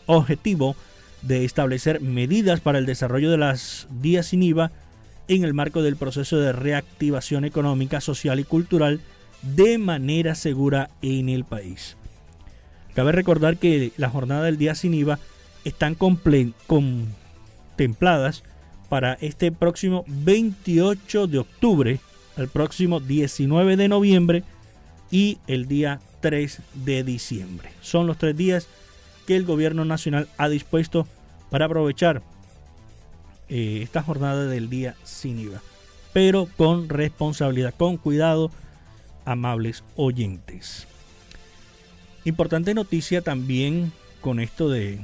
objetivo 0.05 0.75
de 1.21 1.45
establecer 1.45 2.01
medidas 2.01 2.59
para 2.59 2.79
el 2.79 2.85
desarrollo 2.85 3.31
de 3.31 3.37
las 3.37 3.87
días 4.01 4.27
sin 4.27 4.43
IVA 4.43 4.71
en 5.27 5.43
el 5.43 5.53
marco 5.53 5.81
del 5.81 5.95
proceso 5.95 6.37
de 6.37 6.51
reactivación 6.51 7.45
económica, 7.45 8.01
social 8.01 8.39
y 8.39 8.43
cultural 8.43 9.01
de 9.41 9.77
manera 9.77 10.35
segura 10.35 10.89
en 11.01 11.29
el 11.29 11.45
país. 11.45 11.97
Cabe 12.93 13.11
recordar 13.11 13.57
que 13.57 13.91
la 13.97 14.09
jornada 14.09 14.43
del 14.43 14.57
día 14.57 14.75
sin 14.75 14.93
IVA 14.93 15.19
están 15.63 15.95
contempladas 15.95 18.43
para 18.89 19.13
este 19.21 19.51
próximo 19.51 20.03
28 20.07 21.27
de 21.27 21.39
octubre, 21.39 21.99
el 22.37 22.47
próximo 22.49 22.99
19 22.99 23.77
de 23.77 23.87
noviembre 23.87 24.43
y 25.09 25.39
el 25.47 25.67
día 25.67 25.99
3 26.19 26.59
de 26.85 27.03
diciembre. 27.03 27.71
Son 27.81 28.07
los 28.07 28.17
tres 28.17 28.35
días 28.35 28.67
que 29.25 29.35
el 29.35 29.45
gobierno 29.45 29.85
nacional 29.85 30.27
ha 30.37 30.49
dispuesto 30.49 31.07
para 31.49 31.65
aprovechar 31.65 32.21
eh, 33.49 33.79
esta 33.81 34.01
jornada 34.01 34.45
del 34.45 34.69
día 34.69 34.95
sin 35.03 35.39
IVA, 35.39 35.61
pero 36.13 36.47
con 36.57 36.89
responsabilidad, 36.89 37.73
con 37.77 37.97
cuidado, 37.97 38.51
amables 39.25 39.83
oyentes. 39.95 40.87
Importante 42.23 42.73
noticia 42.73 43.21
también 43.21 43.91
con 44.21 44.39
esto 44.39 44.69
de 44.69 44.99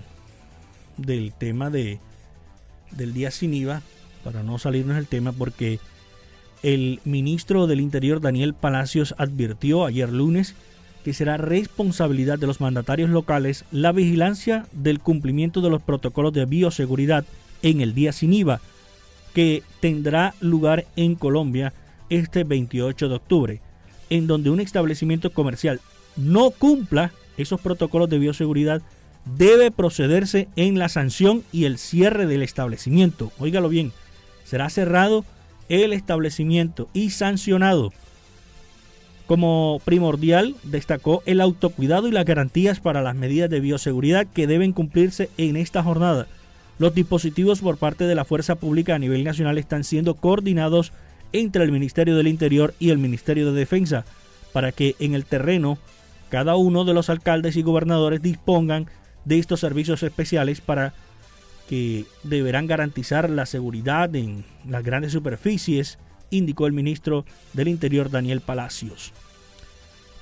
del 0.98 1.34
tema 1.34 1.70
de 1.70 2.00
del 2.92 3.14
día 3.14 3.32
sin 3.32 3.54
IVA, 3.54 3.82
para 4.24 4.44
no 4.44 4.58
salirnos 4.60 4.96
del 4.96 5.08
tema, 5.08 5.32
porque 5.32 5.80
el 6.64 7.00
ministro 7.06 7.68
del 7.68 7.82
Interior 7.82 8.22
Daniel 8.22 8.54
Palacios 8.54 9.14
advirtió 9.18 9.86
ayer 9.86 10.12
lunes 10.12 10.56
que 11.04 11.14
será 11.14 11.38
responsabilidad 11.38 12.40
de 12.40 12.48
los 12.48 12.60
mandatarios 12.60 13.10
locales 13.10 13.66
la 13.72 13.92
vigilancia 13.92 14.66
del 14.72 15.00
cumplimiento 15.00 15.62
de 15.62 15.70
los 15.70 15.82
protocolos 15.82 16.34
de 16.34 16.46
bioseguridad 16.46 17.26
en 17.62 17.82
el 17.82 17.94
día 17.94 18.12
sin 18.12 18.34
IVA, 18.34 18.60
que 19.34 19.64
tendrá 19.80 20.34
lugar 20.42 20.86
en 20.96 21.16
Colombia 21.16 21.74
este 22.10 22.44
28 22.44 23.10
de 23.10 23.16
octubre, 23.16 23.62
en 24.10 24.28
donde 24.28 24.50
un 24.50 24.60
establecimiento 24.60 25.32
comercial 25.32 25.82
no 26.16 26.52
cumpla 26.52 27.12
esos 27.38 27.62
protocolos 27.62 28.10
de 28.10 28.20
bioseguridad, 28.20 28.82
debe 29.38 29.72
procederse 29.72 30.48
en 30.56 30.80
la 30.80 30.90
sanción 30.90 31.44
y 31.52 31.66
el 31.66 31.78
cierre 31.78 32.26
del 32.26 32.42
establecimiento. 32.42 33.32
Óigalo 33.40 33.70
bien, 33.70 33.92
será 34.44 34.70
cerrado 34.70 35.26
el 35.70 35.94
establecimiento 35.94 36.88
y 36.94 37.10
sancionado 37.10 37.92
como 39.28 39.82
primordial 39.84 40.56
destacó 40.64 41.22
el 41.26 41.42
autocuidado 41.42 42.08
y 42.08 42.12
las 42.12 42.26
garantías 42.26 42.80
para 42.80 43.02
las 43.02 43.14
medidas 43.14 43.50
de 43.50 43.60
bioseguridad 43.60 44.26
que 44.26 44.48
deben 44.48 44.72
cumplirse 44.72 45.30
en 45.38 45.58
esta 45.58 45.84
jornada. 45.84 46.28
Los 46.80 46.96
dispositivos 46.96 47.60
por 47.60 47.78
parte 47.78 48.06
de 48.06 48.16
la 48.16 48.24
Fuerza 48.24 48.56
Pública 48.56 48.96
a 48.96 49.00
nivel 49.00 49.26
nacional 49.26 49.58
están 49.58 49.84
siendo 49.84 50.14
coordinados 50.16 50.94
entre 51.34 51.64
el 51.64 51.72
Ministerio 51.72 52.16
del 52.16 52.28
Interior 52.28 52.74
y 52.80 52.90
el 52.90 52.98
Ministerio 52.98 53.52
de 53.52 53.60
Defensa 53.60 54.06
para 54.54 54.72
que 54.72 54.96
en 55.00 55.14
el 55.14 55.26
terreno 55.26 55.78
cada 56.30 56.56
uno 56.56 56.84
de 56.84 56.94
los 56.94 57.10
alcaldes 57.10 57.56
y 57.56 57.62
gobernadores 57.62 58.22
dispongan 58.22 58.88
de 59.26 59.40
estos 59.40 59.60
servicios 59.60 60.04
especiales 60.04 60.62
para 60.62 60.94
que 61.70 62.06
deberán 62.24 62.68
garantizar 62.68 63.30
la 63.30 63.46
seguridad 63.46 64.14
en 64.16 64.46
las 64.68 64.84
grandes 64.84 65.12
superficies, 65.12 65.98
indicó 66.30 66.66
el 66.66 66.74
ministro 66.74 67.26
del 67.54 67.68
Interior 67.68 68.10
Daniel 68.10 68.42
Palacios. 68.42 69.14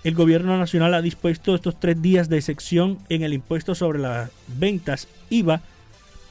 El 0.04 0.16
gobierno 0.16 0.58
nacional 0.58 0.94
ha 0.94 1.02
dispuesto 1.02 1.56
estos 1.56 1.80
tres 1.80 2.02
días 2.02 2.30
de 2.30 2.42
sección 2.42 3.00
en 3.10 3.24
el 3.24 3.34
impuesto 3.34 3.74
sobre 3.74 4.00
las 4.00 4.30
ventas 4.48 5.08
IVA 5.30 5.62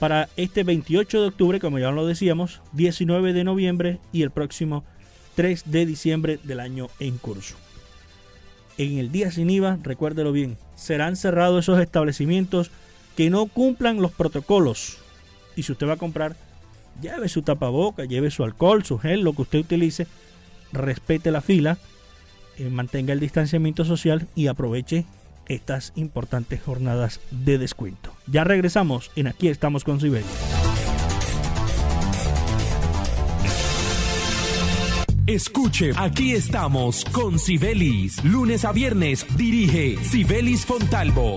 para 0.05 0.29
este 0.37 0.65
28 0.65 1.23
de 1.23 1.29
octubre, 1.29 1.61
como 1.61 1.79
ya 1.79 1.91
lo 1.91 2.07
decíamos, 2.07 2.61
19 2.73 3.33
de 3.33 3.43
noviembre 3.43 4.01
y 4.13 4.21
el 4.21 4.31
próximo 4.31 4.85
3 5.35 5.63
de 5.65 5.87
diciembre 5.87 6.39
del 6.43 6.61
año 6.61 6.89
en 7.01 7.17
curso. 7.17 7.57
En 8.77 8.99
el 8.99 9.11
día 9.11 9.31
sin 9.31 9.49
IVA, 9.49 9.79
recuérdelo 9.83 10.31
bien, 10.31 10.59
serán 10.75 11.17
cerrados 11.17 11.65
esos 11.65 11.81
establecimientos 11.81 12.71
que 13.17 13.31
no 13.31 13.47
cumplan 13.47 14.03
los 14.03 14.13
protocolos. 14.13 14.99
Y 15.57 15.63
si 15.63 15.73
usted 15.73 15.89
va 15.89 15.95
a 15.95 15.97
comprar, 15.97 16.37
lleve 17.01 17.31
su 17.31 17.41
tapaboca, 17.41 18.05
lleve 18.05 18.31
su 18.31 18.45
alcohol, 18.45 18.85
su 18.85 18.99
gel, 18.99 19.23
lo 19.23 19.33
que 19.33 19.41
usted 19.41 19.61
utilice, 19.61 20.07
respete 20.71 21.31
la 21.31 21.41
fila, 21.41 21.79
eh, 22.59 22.69
mantenga 22.69 23.15
el 23.15 23.21
distanciamiento 23.21 23.87
social 23.87 24.29
y 24.35 24.49
aproveche 24.49 25.07
estas 25.49 25.93
importantes 25.97 26.63
jornadas 26.63 27.21
de 27.31 27.59
descuento. 27.59 28.15
Ya 28.27 28.45
regresamos 28.45 29.11
en 29.17 29.27
Aquí 29.27 29.49
estamos 29.49 29.85
con 29.85 30.01
Sibelis. 30.01 30.27
Escuche, 35.27 35.93
aquí 35.97 36.33
estamos 36.33 37.05
con 37.07 37.39
Sibelis. 37.39 38.23
Lunes 38.25 38.65
a 38.65 38.73
viernes 38.73 39.27
dirige 39.37 39.97
Sibelis 40.05 40.67
Fontalvo 40.67 41.37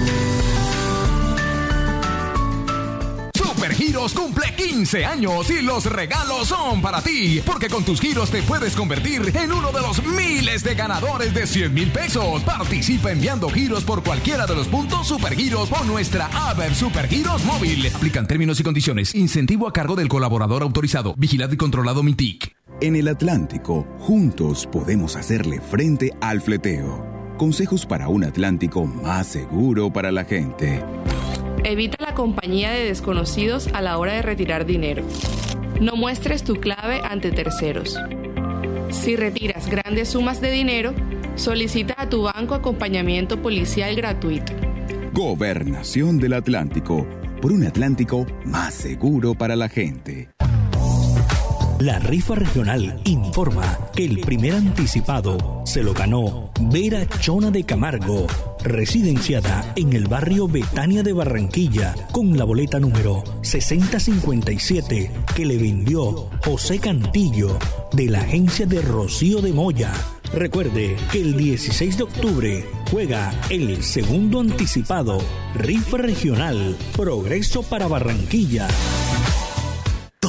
Giros 3.91 4.13
cumple 4.13 4.55
15 4.55 5.03
años 5.03 5.49
y 5.49 5.61
los 5.61 5.83
regalos 5.85 6.47
son 6.47 6.81
para 6.81 7.01
ti, 7.01 7.41
porque 7.45 7.67
con 7.67 7.83
tus 7.83 7.99
giros 7.99 8.31
te 8.31 8.41
puedes 8.41 8.73
convertir 8.73 9.35
en 9.35 9.51
uno 9.51 9.69
de 9.73 9.81
los 9.81 10.01
miles 10.05 10.63
de 10.63 10.75
ganadores 10.75 11.33
de 11.33 11.45
100 11.45 11.73
mil 11.73 11.91
pesos. 11.91 12.41
Participa 12.43 13.11
enviando 13.11 13.49
giros 13.49 13.83
por 13.83 14.01
cualquiera 14.01 14.45
de 14.45 14.55
los 14.55 14.69
puntos 14.69 15.09
Supergiros 15.09 15.69
o 15.73 15.83
nuestra 15.83 16.29
app 16.31 16.73
Supergiros 16.73 17.43
móvil. 17.43 17.85
Aplican 17.93 18.27
términos 18.27 18.61
y 18.61 18.63
condiciones. 18.63 19.13
Incentivo 19.13 19.67
a 19.67 19.73
cargo 19.73 19.97
del 19.97 20.07
colaborador 20.07 20.63
autorizado, 20.63 21.13
vigilado 21.17 21.53
y 21.53 21.57
controlado 21.57 22.01
MITIC. 22.01 22.55
En 22.79 22.95
el 22.95 23.09
Atlántico, 23.09 23.85
juntos 23.99 24.69
podemos 24.71 25.17
hacerle 25.17 25.59
frente 25.59 26.13
al 26.21 26.39
fleteo. 26.39 27.05
Consejos 27.37 27.85
para 27.85 28.07
un 28.07 28.23
Atlántico 28.23 28.85
más 28.85 29.27
seguro 29.27 29.91
para 29.91 30.13
la 30.13 30.23
gente. 30.23 30.81
Evita 31.63 32.03
la 32.03 32.15
compañía 32.15 32.71
de 32.71 32.85
desconocidos 32.85 33.67
a 33.73 33.81
la 33.81 33.97
hora 33.99 34.13
de 34.13 34.23
retirar 34.23 34.65
dinero. 34.65 35.03
No 35.79 35.95
muestres 35.95 36.43
tu 36.43 36.55
clave 36.55 37.01
ante 37.03 37.31
terceros. 37.31 37.97
Si 38.89 39.15
retiras 39.15 39.69
grandes 39.69 40.09
sumas 40.09 40.41
de 40.41 40.51
dinero, 40.51 40.93
solicita 41.35 41.95
a 41.97 42.09
tu 42.09 42.23
banco 42.23 42.55
acompañamiento 42.55 43.41
policial 43.41 43.95
gratuito. 43.95 44.53
Gobernación 45.13 46.19
del 46.19 46.33
Atlántico, 46.33 47.07
por 47.41 47.51
un 47.51 47.63
Atlántico 47.63 48.25
más 48.43 48.73
seguro 48.73 49.35
para 49.35 49.55
la 49.55 49.69
gente. 49.69 50.29
La 51.81 51.97
rifa 51.97 52.35
regional 52.35 53.01
informa 53.05 53.77
que 53.95 54.05
el 54.05 54.19
primer 54.21 54.53
anticipado 54.53 55.63
se 55.65 55.83
lo 55.83 55.93
ganó 55.93 56.51
Vera 56.59 57.07
Chona 57.19 57.49
de 57.49 57.63
Camargo, 57.63 58.27
residenciada 58.63 59.73
en 59.75 59.93
el 59.93 60.07
barrio 60.07 60.47
Betania 60.47 61.03
de 61.03 61.13
Barranquilla, 61.13 61.95
con 62.11 62.37
la 62.37 62.43
boleta 62.43 62.79
número 62.79 63.23
6057 63.41 65.11
que 65.35 65.45
le 65.45 65.57
vendió 65.57 66.29
José 66.43 66.79
Cantillo 66.79 67.57
de 67.93 68.07
la 68.07 68.21
agencia 68.21 68.65
de 68.65 68.81
Rocío 68.81 69.41
de 69.41 69.53
Moya. 69.53 69.93
Recuerde 70.33 70.95
que 71.11 71.21
el 71.21 71.35
16 71.35 71.97
de 71.97 72.03
octubre 72.03 72.65
juega 72.89 73.33
el 73.49 73.83
segundo 73.83 74.39
anticipado 74.39 75.19
Rifa 75.55 75.97
Regional 75.97 76.77
Progreso 76.95 77.63
para 77.63 77.87
Barranquilla. 77.87 78.67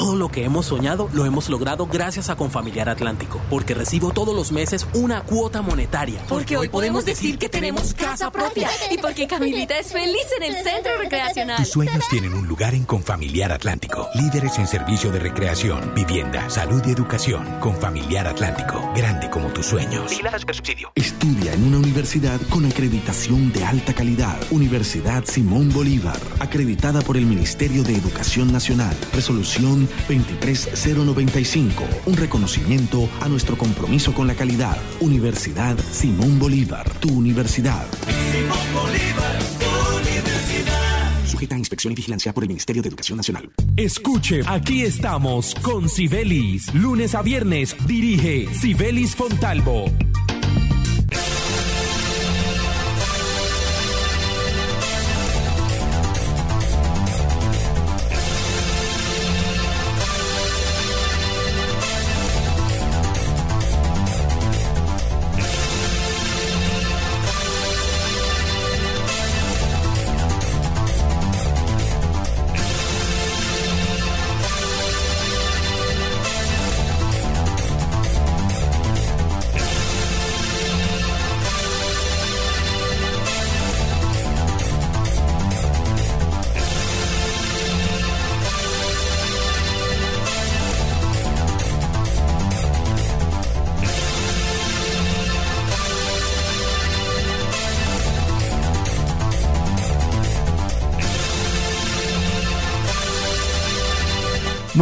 Todo 0.02 0.16
lo 0.16 0.28
que 0.30 0.44
hemos 0.44 0.66
soñado 0.66 1.08
lo 1.12 1.26
hemos 1.26 1.48
logrado 1.48 1.86
gracias 1.86 2.28
a 2.28 2.34
Confamiliar 2.34 2.88
Atlántico, 2.88 3.40
porque 3.48 3.72
recibo 3.72 4.10
todos 4.10 4.34
los 4.34 4.50
meses 4.50 4.84
una 4.94 5.22
cuota 5.22 5.62
monetaria. 5.62 6.20
Porque 6.28 6.56
hoy 6.56 6.68
podemos 6.68 7.04
decir 7.04 7.38
que 7.38 7.48
tenemos 7.48 7.94
casa 7.94 8.32
propia 8.32 8.68
y 8.90 8.98
porque 8.98 9.28
Camilita 9.28 9.78
es 9.78 9.92
feliz 9.92 10.26
en 10.36 10.42
el 10.42 10.54
centro 10.64 10.90
recreacional. 10.98 11.58
Tus 11.58 11.68
sueños 11.68 12.04
tienen 12.10 12.34
un 12.34 12.48
lugar 12.48 12.74
en 12.74 12.82
Confamiliar 12.82 13.52
Atlántico. 13.52 14.08
Líderes 14.16 14.58
en 14.58 14.66
servicio 14.66 15.12
de 15.12 15.20
recreación, 15.20 15.94
vivienda, 15.94 16.50
salud 16.50 16.82
y 16.84 16.90
educación. 16.90 17.60
Confamiliar 17.60 18.26
Atlántico, 18.26 18.82
grande 18.96 19.30
como 19.30 19.50
tus 19.50 19.66
sueños. 19.66 20.10
subsidio. 20.52 20.90
Estudia 20.96 21.52
en 21.52 21.62
una 21.62 21.78
universidad 21.78 22.40
con 22.50 22.66
acreditación 22.66 23.52
de 23.52 23.64
alta 23.64 23.94
calidad. 23.94 24.36
Universidad 24.50 25.24
Simón 25.26 25.72
Bolívar, 25.72 26.18
acreditada 26.40 27.02
por 27.02 27.16
el 27.16 27.24
Ministerio 27.24 27.84
de 27.84 27.94
Educación 27.94 28.52
Nacional. 28.52 28.96
Resolución 29.14 29.91
23095. 30.08 31.84
Un 32.06 32.16
reconocimiento 32.16 33.08
a 33.20 33.28
nuestro 33.28 33.56
compromiso 33.56 34.12
con 34.12 34.26
la 34.26 34.34
calidad. 34.34 34.78
Universidad 35.00 35.76
Simón 35.90 36.38
Bolívar, 36.38 36.88
tu 37.00 37.10
universidad. 37.10 37.86
Simón 38.32 38.58
Bolívar, 38.74 39.38
tu 39.58 39.96
universidad. 39.96 41.26
Sujeta 41.26 41.54
a 41.54 41.58
inspección 41.58 41.92
y 41.92 41.96
vigilancia 41.96 42.32
por 42.32 42.44
el 42.44 42.48
Ministerio 42.48 42.82
de 42.82 42.88
Educación 42.88 43.16
Nacional. 43.16 43.50
Escuche, 43.76 44.42
aquí 44.46 44.82
estamos 44.82 45.54
con 45.62 45.88
Sibelis. 45.88 46.72
Lunes 46.74 47.14
a 47.14 47.22
viernes 47.22 47.76
dirige 47.86 48.52
Sibelis 48.54 49.14
Fontalvo. 49.16 49.86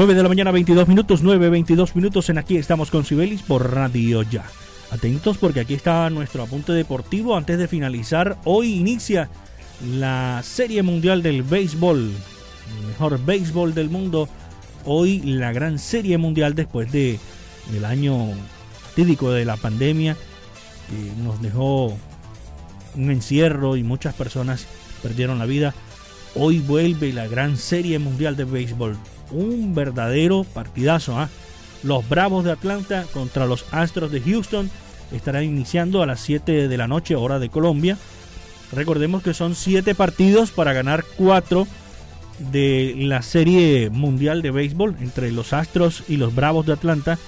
Nueve 0.01 0.15
de 0.15 0.23
la 0.23 0.31
mañana, 0.31 0.51
22 0.51 0.89
minutos, 0.89 1.21
9, 1.23 1.51
22 1.51 1.95
minutos 1.95 2.31
en 2.31 2.39
aquí 2.39 2.57
estamos 2.57 2.91
con 2.91 3.05
Sibelis 3.05 3.43
por 3.43 3.75
Radio 3.75 4.23
Ya. 4.23 4.47
Atentos 4.91 5.37
porque 5.37 5.61
aquí 5.61 5.75
está 5.75 6.09
nuestro 6.09 6.43
apunte 6.43 6.73
deportivo. 6.73 7.37
Antes 7.37 7.59
de 7.59 7.69
finalizar, 7.69 8.39
hoy 8.45 8.77
inicia 8.77 9.29
la 9.99 10.41
Serie 10.43 10.83
Mundial 10.83 11.23
del 11.23 11.43
Béisbol, 11.43 11.99
el 11.99 12.87
mejor 12.87 13.23
béisbol 13.23 13.75
del 13.75 13.91
mundo. 13.91 14.27
Hoy 14.87 15.21
la 15.21 15.53
gran 15.53 15.79
Serie 15.79 16.17
Mundial 16.17 16.55
después 16.55 16.91
de 16.91 17.21
el 17.77 17.85
año 17.85 18.29
tídico 18.97 19.31
de 19.31 19.45
la 19.45 19.59
pandemia 19.59 20.17
que 20.89 21.23
nos 21.23 21.43
dejó 21.43 21.95
un 22.97 23.11
encierro 23.11 23.77
y 23.77 23.83
muchas 23.83 24.15
personas 24.15 24.67
perdieron 25.03 25.39
la 25.39 25.45
vida. 25.45 25.75
Hoy 26.35 26.59
vuelve 26.61 27.13
la 27.13 27.29
gran 27.29 27.59
Serie 27.59 27.99
Mundial 27.99 28.35
de 28.35 28.45
Béisbol. 28.45 28.97
Un 29.33 29.75
verdadero 29.75 30.45
partidazo. 30.45 31.19
¿ah? 31.19 31.29
Los 31.83 32.09
Bravos 32.09 32.45
de 32.45 32.53
Atlanta 32.53 33.07
contra 33.13 33.47
los 33.47 33.65
Astros 33.73 34.13
de 34.13 34.21
Houston 34.21 34.71
estarán 35.13 35.45
iniciando 35.45 36.03
a 36.03 36.07
las 36.07 36.21
7 36.21 36.69
de 36.69 36.77
la 36.77 36.89
noche, 36.89 37.17
hora 37.17 37.39
de 37.39 37.49
Colombia. 37.49 37.97
Recordemos 38.73 39.23
que 39.23 39.35
son 39.35 39.55
7 39.55 39.95
partidos 39.95 40.51
para 40.51 40.73
ganar 40.73 41.05
4 41.17 41.67
de 42.53 42.95
la 42.97 43.23
Serie 43.23 43.91
Mundial 43.91 44.43
de 44.43 44.51
Béisbol 44.51 44.97
entre 45.01 45.33
los 45.33 45.53
Astros 45.53 46.05
y 46.09 46.17
los 46.17 46.35
Bravos 46.35 46.67
de 46.67 46.73
Atlanta. 46.73 47.19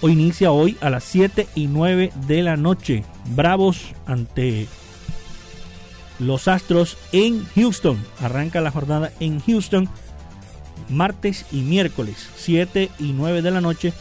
Hoy 0.00 0.12
inicia 0.12 0.52
hoy 0.52 0.76
a 0.80 0.90
las 0.90 1.04
7 1.04 1.48
y 1.54 1.66
9 1.66 2.12
de 2.26 2.42
la 2.42 2.56
noche. 2.56 3.04
Bravos 3.34 3.94
ante 4.06 4.66
los 6.18 6.48
Astros 6.48 6.96
en 7.12 7.44
Houston. 7.54 7.98
Arranca 8.20 8.60
la 8.60 8.70
jornada 8.70 9.12
en 9.20 9.40
Houston 9.40 9.88
martes 10.88 11.44
y 11.52 11.60
miércoles 11.62 12.28
7 12.36 12.90
y 12.98 13.12
9 13.12 13.42
de 13.42 13.50
la 13.50 13.60
noche 13.60 13.92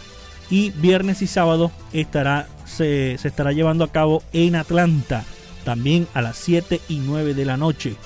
y 0.49 0.71
viernes 0.71 1.21
y 1.21 1.27
sábado 1.27 1.71
estará, 1.93 2.47
se, 2.65 3.17
se 3.17 3.27
estará 3.27 3.51
llevando 3.51 3.83
a 3.83 3.91
cabo 3.91 4.23
en 4.33 4.55
Atlanta 4.55 5.25
también 5.67 6.07
a 6.13 6.21
las 6.21 6.37
7 6.37 6.79
y 6.87 6.99
9 6.99 7.33
de 7.33 7.43
la 7.43 7.57
noche. 7.57 7.97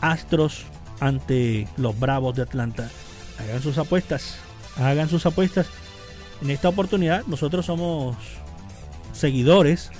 Astros 0.00 0.64
ante 0.98 1.68
los 1.76 1.96
Bravos 1.96 2.34
de 2.34 2.42
Atlanta. 2.42 2.90
Hagan 3.38 3.62
sus 3.62 3.78
apuestas, 3.78 4.36
hagan 4.76 5.08
sus 5.08 5.24
apuestas. 5.24 5.68
En 6.42 6.50
esta 6.50 6.68
oportunidad 6.68 7.24
nosotros 7.26 7.66
somos 7.66 8.16
seguidores, 9.12 9.92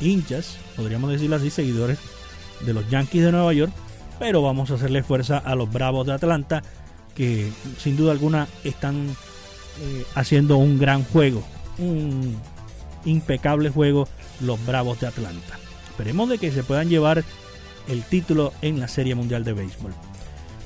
hinchas, 0.00 0.58
podríamos 0.76 1.10
decirlo 1.10 1.34
así, 1.34 1.50
seguidores 1.50 1.98
de 2.60 2.72
los 2.72 2.88
Yankees 2.88 3.24
de 3.24 3.32
Nueva 3.32 3.52
York, 3.52 3.72
pero 4.20 4.42
vamos 4.42 4.70
a 4.70 4.74
hacerle 4.74 5.02
fuerza 5.02 5.38
a 5.38 5.56
los 5.56 5.72
Bravos 5.72 6.06
de 6.06 6.12
Atlanta 6.12 6.62
que 7.14 7.50
sin 7.78 7.96
duda 7.96 8.12
alguna 8.12 8.48
están 8.64 9.08
eh, 9.80 10.04
haciendo 10.14 10.56
un 10.56 10.78
gran 10.78 11.04
juego, 11.04 11.42
un 11.78 12.36
impecable 13.04 13.70
juego 13.70 14.08
los 14.40 14.64
Bravos 14.64 15.00
de 15.00 15.06
Atlanta. 15.06 15.58
Esperemos 15.90 16.28
de 16.28 16.38
que 16.38 16.52
se 16.52 16.62
puedan 16.62 16.88
llevar 16.88 17.24
el 17.88 18.02
título 18.04 18.52
en 18.62 18.80
la 18.80 18.88
Serie 18.88 19.14
Mundial 19.14 19.44
de 19.44 19.52
Béisbol. 19.52 19.92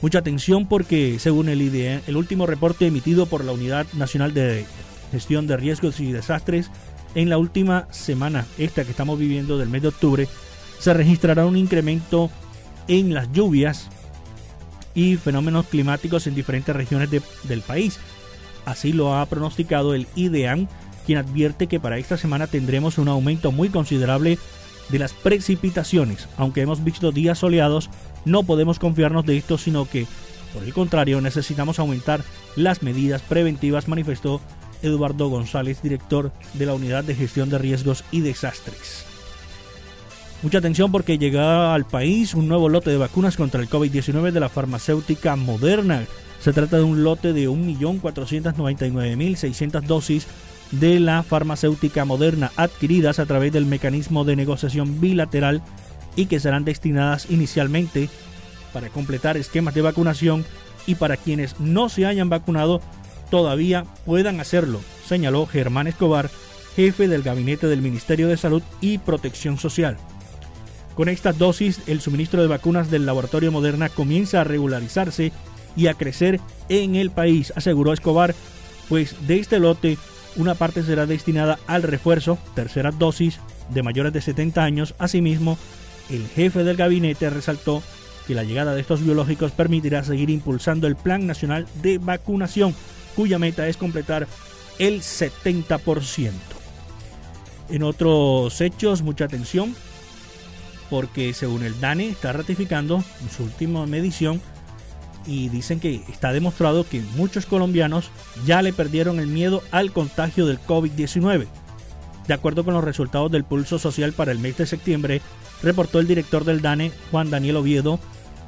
Mucha 0.02 0.18
atención 0.18 0.66
porque 0.66 1.18
según 1.18 1.48
el 1.48 1.62
IDE, 1.62 2.02
el 2.06 2.16
último 2.16 2.46
reporte 2.46 2.86
emitido 2.86 3.26
por 3.26 3.44
la 3.44 3.52
Unidad 3.52 3.86
Nacional 3.94 4.34
de 4.34 4.66
Gestión 5.10 5.46
de 5.46 5.56
Riesgos 5.56 6.00
y 6.00 6.12
Desastres, 6.12 6.70
en 7.14 7.30
la 7.30 7.38
última 7.38 7.88
semana, 7.90 8.44
esta 8.58 8.84
que 8.84 8.90
estamos 8.90 9.18
viviendo 9.18 9.56
del 9.56 9.70
mes 9.70 9.82
de 9.82 9.88
octubre, 9.88 10.28
se 10.78 10.92
registrará 10.92 11.46
un 11.46 11.56
incremento 11.56 12.30
en 12.88 13.14
las 13.14 13.32
lluvias 13.32 13.88
y 14.96 15.16
fenómenos 15.16 15.66
climáticos 15.66 16.26
en 16.26 16.34
diferentes 16.34 16.74
regiones 16.74 17.10
de, 17.10 17.22
del 17.44 17.60
país. 17.60 18.00
Así 18.64 18.92
lo 18.92 19.14
ha 19.14 19.24
pronosticado 19.26 19.94
el 19.94 20.08
IDEAM, 20.16 20.66
quien 21.04 21.18
advierte 21.18 21.68
que 21.68 21.78
para 21.78 21.98
esta 21.98 22.16
semana 22.16 22.48
tendremos 22.48 22.98
un 22.98 23.06
aumento 23.06 23.52
muy 23.52 23.68
considerable 23.68 24.38
de 24.88 24.98
las 24.98 25.12
precipitaciones. 25.12 26.28
Aunque 26.36 26.62
hemos 26.62 26.82
visto 26.82 27.12
días 27.12 27.38
soleados, 27.38 27.90
no 28.24 28.42
podemos 28.42 28.80
confiarnos 28.80 29.24
de 29.24 29.36
esto, 29.36 29.58
sino 29.58 29.88
que, 29.88 30.06
por 30.52 30.64
el 30.64 30.72
contrario, 30.72 31.20
necesitamos 31.20 31.78
aumentar 31.78 32.24
las 32.56 32.82
medidas 32.82 33.22
preventivas, 33.22 33.86
manifestó 33.86 34.40
Eduardo 34.82 35.28
González, 35.28 35.82
director 35.82 36.32
de 36.54 36.66
la 36.66 36.74
Unidad 36.74 37.04
de 37.04 37.14
Gestión 37.14 37.50
de 37.50 37.58
Riesgos 37.58 38.02
y 38.10 38.20
Desastres. 38.20 39.06
Mucha 40.42 40.58
atención 40.58 40.92
porque 40.92 41.16
llega 41.18 41.74
al 41.74 41.86
país 41.86 42.34
un 42.34 42.46
nuevo 42.46 42.68
lote 42.68 42.90
de 42.90 42.98
vacunas 42.98 43.36
contra 43.36 43.60
el 43.60 43.70
COVID-19 43.70 44.32
de 44.32 44.40
la 44.40 44.50
farmacéutica 44.50 45.34
Moderna. 45.34 46.04
Se 46.40 46.52
trata 46.52 46.76
de 46.76 46.82
un 46.82 47.02
lote 47.02 47.32
de 47.32 47.48
1.499.600 47.48 49.80
dosis 49.82 50.26
de 50.72 51.00
la 51.00 51.22
farmacéutica 51.22 52.04
Moderna 52.04 52.52
adquiridas 52.56 53.18
a 53.18 53.24
través 53.26 53.52
del 53.52 53.64
mecanismo 53.66 54.24
de 54.24 54.36
negociación 54.36 55.00
bilateral 55.00 55.62
y 56.16 56.26
que 56.26 56.38
serán 56.38 56.64
destinadas 56.64 57.30
inicialmente 57.30 58.10
para 58.72 58.90
completar 58.90 59.38
esquemas 59.38 59.74
de 59.74 59.82
vacunación 59.82 60.44
y 60.86 60.94
para 60.96 61.16
quienes 61.16 61.60
no 61.60 61.88
se 61.88 62.06
hayan 62.06 62.28
vacunado 62.28 62.80
todavía 63.30 63.84
puedan 64.04 64.40
hacerlo, 64.40 64.80
señaló 65.06 65.46
Germán 65.46 65.86
Escobar, 65.86 66.28
jefe 66.76 67.08
del 67.08 67.22
gabinete 67.22 67.66
del 67.66 67.82
Ministerio 67.82 68.28
de 68.28 68.36
Salud 68.36 68.62
y 68.80 68.98
Protección 68.98 69.58
Social. 69.58 69.96
Con 70.96 71.10
estas 71.10 71.36
dosis, 71.36 71.80
el 71.86 72.00
suministro 72.00 72.40
de 72.40 72.48
vacunas 72.48 72.90
del 72.90 73.04
laboratorio 73.04 73.52
Moderna 73.52 73.90
comienza 73.90 74.40
a 74.40 74.44
regularizarse 74.44 75.30
y 75.76 75.88
a 75.88 75.94
crecer 75.94 76.40
en 76.70 76.96
el 76.96 77.10
país, 77.10 77.52
aseguró 77.54 77.92
Escobar, 77.92 78.34
pues 78.88 79.14
de 79.26 79.38
este 79.38 79.58
lote 79.58 79.98
una 80.36 80.54
parte 80.54 80.82
será 80.82 81.04
destinada 81.04 81.58
al 81.66 81.82
refuerzo, 81.82 82.38
tercera 82.54 82.92
dosis, 82.92 83.40
de 83.68 83.82
mayores 83.82 84.14
de 84.14 84.22
70 84.22 84.64
años. 84.64 84.94
Asimismo, 84.98 85.58
el 86.08 86.26
jefe 86.28 86.64
del 86.64 86.76
gabinete 86.76 87.28
resaltó 87.28 87.82
que 88.26 88.34
la 88.34 88.44
llegada 88.44 88.74
de 88.74 88.80
estos 88.80 89.04
biológicos 89.04 89.52
permitirá 89.52 90.02
seguir 90.02 90.30
impulsando 90.30 90.86
el 90.86 90.96
Plan 90.96 91.26
Nacional 91.26 91.66
de 91.82 91.98
Vacunación, 91.98 92.74
cuya 93.14 93.38
meta 93.38 93.68
es 93.68 93.76
completar 93.76 94.26
el 94.78 95.02
70%. 95.02 96.30
En 97.68 97.82
otros 97.82 98.60
hechos, 98.62 99.02
mucha 99.02 99.26
atención, 99.26 99.74
porque 100.90 101.34
según 101.34 101.62
el 101.62 101.80
DANE 101.80 102.08
está 102.08 102.32
ratificando 102.32 103.02
en 103.22 103.30
su 103.30 103.44
última 103.44 103.86
medición 103.86 104.40
y 105.26 105.48
dicen 105.48 105.80
que 105.80 106.02
está 106.08 106.32
demostrado 106.32 106.88
que 106.88 107.00
muchos 107.16 107.46
colombianos 107.46 108.10
ya 108.44 108.62
le 108.62 108.72
perdieron 108.72 109.18
el 109.18 109.26
miedo 109.26 109.62
al 109.70 109.92
contagio 109.92 110.46
del 110.46 110.60
COVID-19. 110.60 111.46
De 112.26 112.34
acuerdo 112.34 112.64
con 112.64 112.74
los 112.74 112.84
resultados 112.84 113.30
del 113.30 113.44
pulso 113.44 113.78
social 113.78 114.12
para 114.12 114.32
el 114.32 114.38
mes 114.38 114.56
de 114.56 114.66
septiembre, 114.66 115.20
reportó 115.62 116.00
el 116.00 116.06
director 116.06 116.44
del 116.44 116.62
DANE, 116.62 116.92
Juan 117.10 117.30
Daniel 117.30 117.56
Oviedo, 117.56 117.98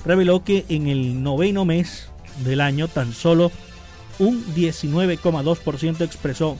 reveló 0.04 0.44
que 0.44 0.64
en 0.68 0.88
el 0.88 1.22
noveno 1.22 1.64
mes 1.64 2.10
del 2.44 2.60
año 2.60 2.88
tan 2.88 3.12
solo 3.12 3.50
un 4.18 4.44
19,2% 4.54 6.00
expresó 6.02 6.56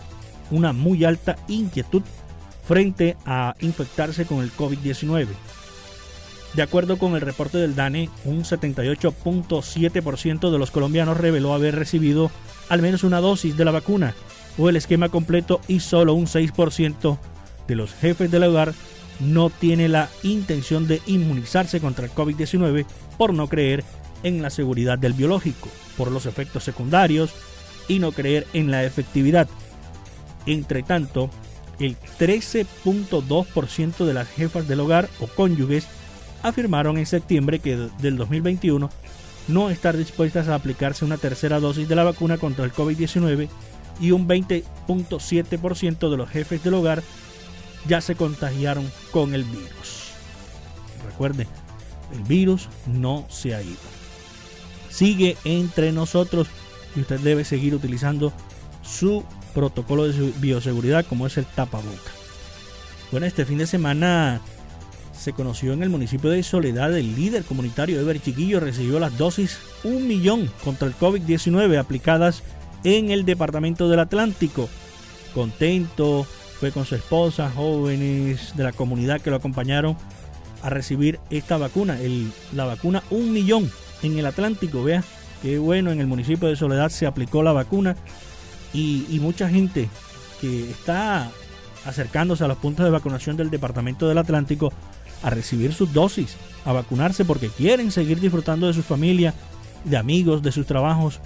una 0.50 0.72
muy 0.72 1.04
alta 1.04 1.36
inquietud 1.48 2.02
frente 2.64 3.16
a 3.24 3.54
infectarse 3.60 4.26
con 4.26 4.40
el 4.42 4.52
COVID-19. 4.52 5.26
De 6.54 6.62
acuerdo 6.62 6.98
con 6.98 7.14
el 7.14 7.20
reporte 7.20 7.58
del 7.58 7.76
DANE, 7.76 8.10
un 8.24 8.42
78.7% 8.42 10.50
de 10.50 10.58
los 10.58 10.70
colombianos 10.70 11.18
reveló 11.18 11.54
haber 11.54 11.76
recibido 11.76 12.30
al 12.68 12.82
menos 12.82 13.04
una 13.04 13.20
dosis 13.20 13.56
de 13.56 13.64
la 13.64 13.70
vacuna 13.70 14.14
o 14.56 14.68
el 14.68 14.76
esquema 14.76 15.08
completo 15.08 15.60
y 15.68 15.80
solo 15.80 16.14
un 16.14 16.26
6% 16.26 17.18
de 17.66 17.76
los 17.76 17.94
jefes 17.94 18.30
del 18.30 18.44
hogar 18.44 18.74
no 19.20 19.50
tiene 19.50 19.88
la 19.88 20.08
intención 20.22 20.86
de 20.86 21.02
inmunizarse 21.06 21.80
contra 21.80 22.06
el 22.06 22.12
COVID-19 22.12 22.86
por 23.16 23.34
no 23.34 23.48
creer 23.48 23.84
en 24.22 24.42
la 24.42 24.50
seguridad 24.50 24.98
del 24.98 25.12
biológico, 25.12 25.68
por 25.96 26.10
los 26.10 26.26
efectos 26.26 26.64
secundarios 26.64 27.30
y 27.88 27.98
no 27.98 28.12
creer 28.12 28.46
en 28.52 28.70
la 28.70 28.84
efectividad. 28.84 29.48
Entre 30.46 30.82
tanto, 30.82 31.30
el 31.78 31.96
13.2% 32.18 34.04
de 34.04 34.14
las 34.14 34.28
jefas 34.28 34.66
del 34.66 34.80
hogar 34.80 35.08
o 35.20 35.26
cónyuges 35.26 35.86
afirmaron 36.42 36.98
en 36.98 37.06
septiembre 37.06 37.58
que 37.58 37.76
del 38.00 38.16
2021 38.16 38.90
no 39.48 39.70
estar 39.70 39.96
dispuestas 39.96 40.48
a 40.48 40.54
aplicarse 40.54 41.04
una 41.04 41.16
tercera 41.16 41.60
dosis 41.60 41.88
de 41.88 41.96
la 41.96 42.04
vacuna 42.04 42.38
contra 42.38 42.64
el 42.64 42.72
COVID-19 42.72 43.48
y 44.00 44.10
un 44.12 44.28
20.7% 44.28 46.10
de 46.10 46.16
los 46.16 46.28
jefes 46.28 46.62
del 46.62 46.74
hogar 46.74 47.02
ya 47.86 48.00
se 48.00 48.14
contagiaron 48.14 48.90
con 49.10 49.34
el 49.34 49.44
virus. 49.44 50.12
Recuerde, 51.06 51.46
el 52.12 52.22
virus 52.24 52.68
no 52.86 53.26
se 53.28 53.54
ha 53.54 53.62
ido. 53.62 53.76
Sigue 54.90 55.36
entre 55.44 55.92
nosotros 55.92 56.48
y 56.94 57.00
usted 57.00 57.20
debe 57.20 57.44
seguir 57.44 57.74
utilizando 57.74 58.32
su 58.82 59.24
protocolo 59.54 60.06
de 60.06 60.32
bioseguridad 60.38 61.06
como 61.06 61.26
es 61.26 61.36
el 61.38 61.46
tapaboca. 61.46 62.12
Bueno, 63.10 63.26
este 63.26 63.44
fin 63.44 63.58
de 63.58 63.66
semana 63.66 64.40
se 65.18 65.32
conoció 65.32 65.72
en 65.72 65.82
el 65.82 65.90
municipio 65.90 66.30
de 66.30 66.42
Soledad 66.42 66.96
el 66.96 67.16
líder 67.16 67.44
comunitario 67.44 68.00
Ever 68.00 68.22
Chiquillo 68.22 68.60
recibió 68.60 69.00
las 69.00 69.18
dosis 69.18 69.58
un 69.82 70.06
millón 70.06 70.48
contra 70.64 70.86
el 70.86 70.94
COVID-19 70.94 71.78
aplicadas 71.78 72.42
en 72.84 73.10
el 73.10 73.24
departamento 73.24 73.88
del 73.88 74.00
Atlántico. 74.00 74.68
Contento, 75.34 76.24
fue 76.60 76.70
con 76.70 76.84
su 76.84 76.94
esposa, 76.94 77.50
jóvenes 77.50 78.56
de 78.56 78.64
la 78.64 78.72
comunidad 78.72 79.20
que 79.20 79.30
lo 79.30 79.36
acompañaron 79.36 79.96
a 80.62 80.70
recibir 80.70 81.18
esta 81.30 81.56
vacuna, 81.56 82.00
el, 82.00 82.30
la 82.52 82.64
vacuna 82.64 83.02
un 83.10 83.32
millón 83.32 83.70
en 84.02 84.18
el 84.18 84.26
Atlántico. 84.26 84.84
Vea, 84.84 85.02
qué 85.42 85.58
bueno, 85.58 85.90
en 85.90 86.00
el 86.00 86.06
municipio 86.06 86.48
de 86.48 86.56
Soledad 86.56 86.90
se 86.90 87.06
aplicó 87.06 87.42
la 87.42 87.52
vacuna 87.52 87.96
y, 88.72 89.04
y 89.10 89.18
mucha 89.18 89.48
gente 89.48 89.88
que 90.40 90.70
está 90.70 91.30
acercándose 91.84 92.44
a 92.44 92.48
los 92.48 92.58
puntos 92.58 92.84
de 92.84 92.90
vacunación 92.90 93.36
del 93.36 93.50
departamento 93.50 94.08
del 94.08 94.18
Atlántico 94.18 94.72
a 95.22 95.30
recibir 95.30 95.72
sus 95.72 95.92
dosis, 95.92 96.36
a 96.64 96.72
vacunarse 96.72 97.24
porque 97.24 97.48
quieren 97.48 97.90
seguir 97.90 98.20
disfrutando 98.20 98.66
de 98.66 98.74
su 98.74 98.82
familia, 98.82 99.34
de 99.84 99.96
amigos, 99.96 100.42
de 100.42 100.52
sus 100.52 100.66
trabajos. 100.66 101.20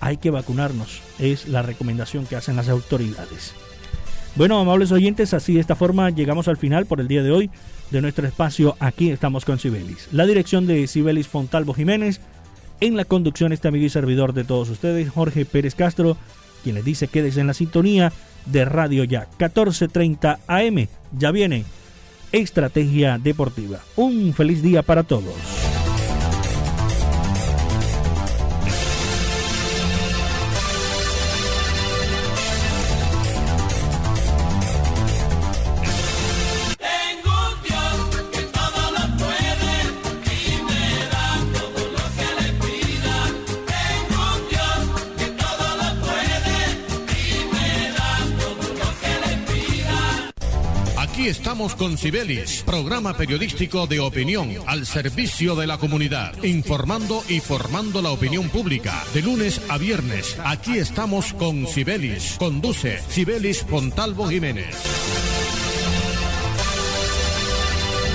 Hay 0.00 0.16
que 0.16 0.30
vacunarnos, 0.30 1.00
es 1.18 1.48
la 1.48 1.62
recomendación 1.62 2.26
que 2.26 2.36
hacen 2.36 2.56
las 2.56 2.68
autoridades. 2.68 3.54
Bueno, 4.34 4.58
amables 4.58 4.90
oyentes, 4.92 5.34
así 5.34 5.54
de 5.54 5.60
esta 5.60 5.76
forma 5.76 6.08
llegamos 6.10 6.48
al 6.48 6.56
final 6.56 6.86
por 6.86 7.00
el 7.00 7.08
día 7.08 7.22
de 7.22 7.30
hoy 7.30 7.50
de 7.90 8.00
nuestro 8.00 8.26
espacio 8.26 8.76
Aquí 8.80 9.10
estamos 9.10 9.44
con 9.44 9.58
Sibelis. 9.58 10.08
La 10.10 10.24
dirección 10.24 10.66
de 10.66 10.86
Sibelis 10.86 11.28
Fontalvo 11.28 11.74
Jiménez, 11.74 12.20
en 12.80 12.96
la 12.96 13.04
conducción 13.04 13.52
este 13.52 13.68
amigo 13.68 13.84
y 13.84 13.90
servidor 13.90 14.32
de 14.32 14.44
todos 14.44 14.70
ustedes, 14.70 15.10
Jorge 15.10 15.44
Pérez 15.44 15.74
Castro, 15.74 16.16
quien 16.64 16.76
les 16.76 16.84
dice 16.84 17.08
quédese 17.08 17.40
en 17.40 17.48
la 17.48 17.54
sintonía 17.54 18.12
de 18.46 18.64
Radio 18.64 19.04
Ya, 19.04 19.28
14.30 19.38 20.38
AM. 20.46 20.88
Ya 21.18 21.30
viene 21.30 21.64
Estrategia 22.32 23.18
Deportiva. 23.18 23.80
Un 23.94 24.32
feliz 24.32 24.62
día 24.62 24.82
para 24.82 25.02
todos. 25.02 25.61
Con 51.74 51.96
Cibelis, 51.98 52.62
programa 52.64 53.16
periodístico 53.16 53.86
de 53.86 54.00
opinión 54.00 54.50
al 54.66 54.86
servicio 54.86 55.54
de 55.54 55.66
la 55.66 55.78
comunidad, 55.78 56.32
informando 56.42 57.22
y 57.28 57.40
formando 57.40 58.02
la 58.02 58.10
opinión 58.10 58.48
pública. 58.48 59.04
De 59.14 59.22
lunes 59.22 59.60
a 59.68 59.78
viernes, 59.78 60.36
aquí 60.44 60.78
estamos 60.78 61.32
con 61.34 61.66
Cibelis. 61.66 62.36
Conduce 62.38 62.98
Cibelis 63.08 63.64
Pontalvo 63.64 64.28
Jiménez. 64.28 64.76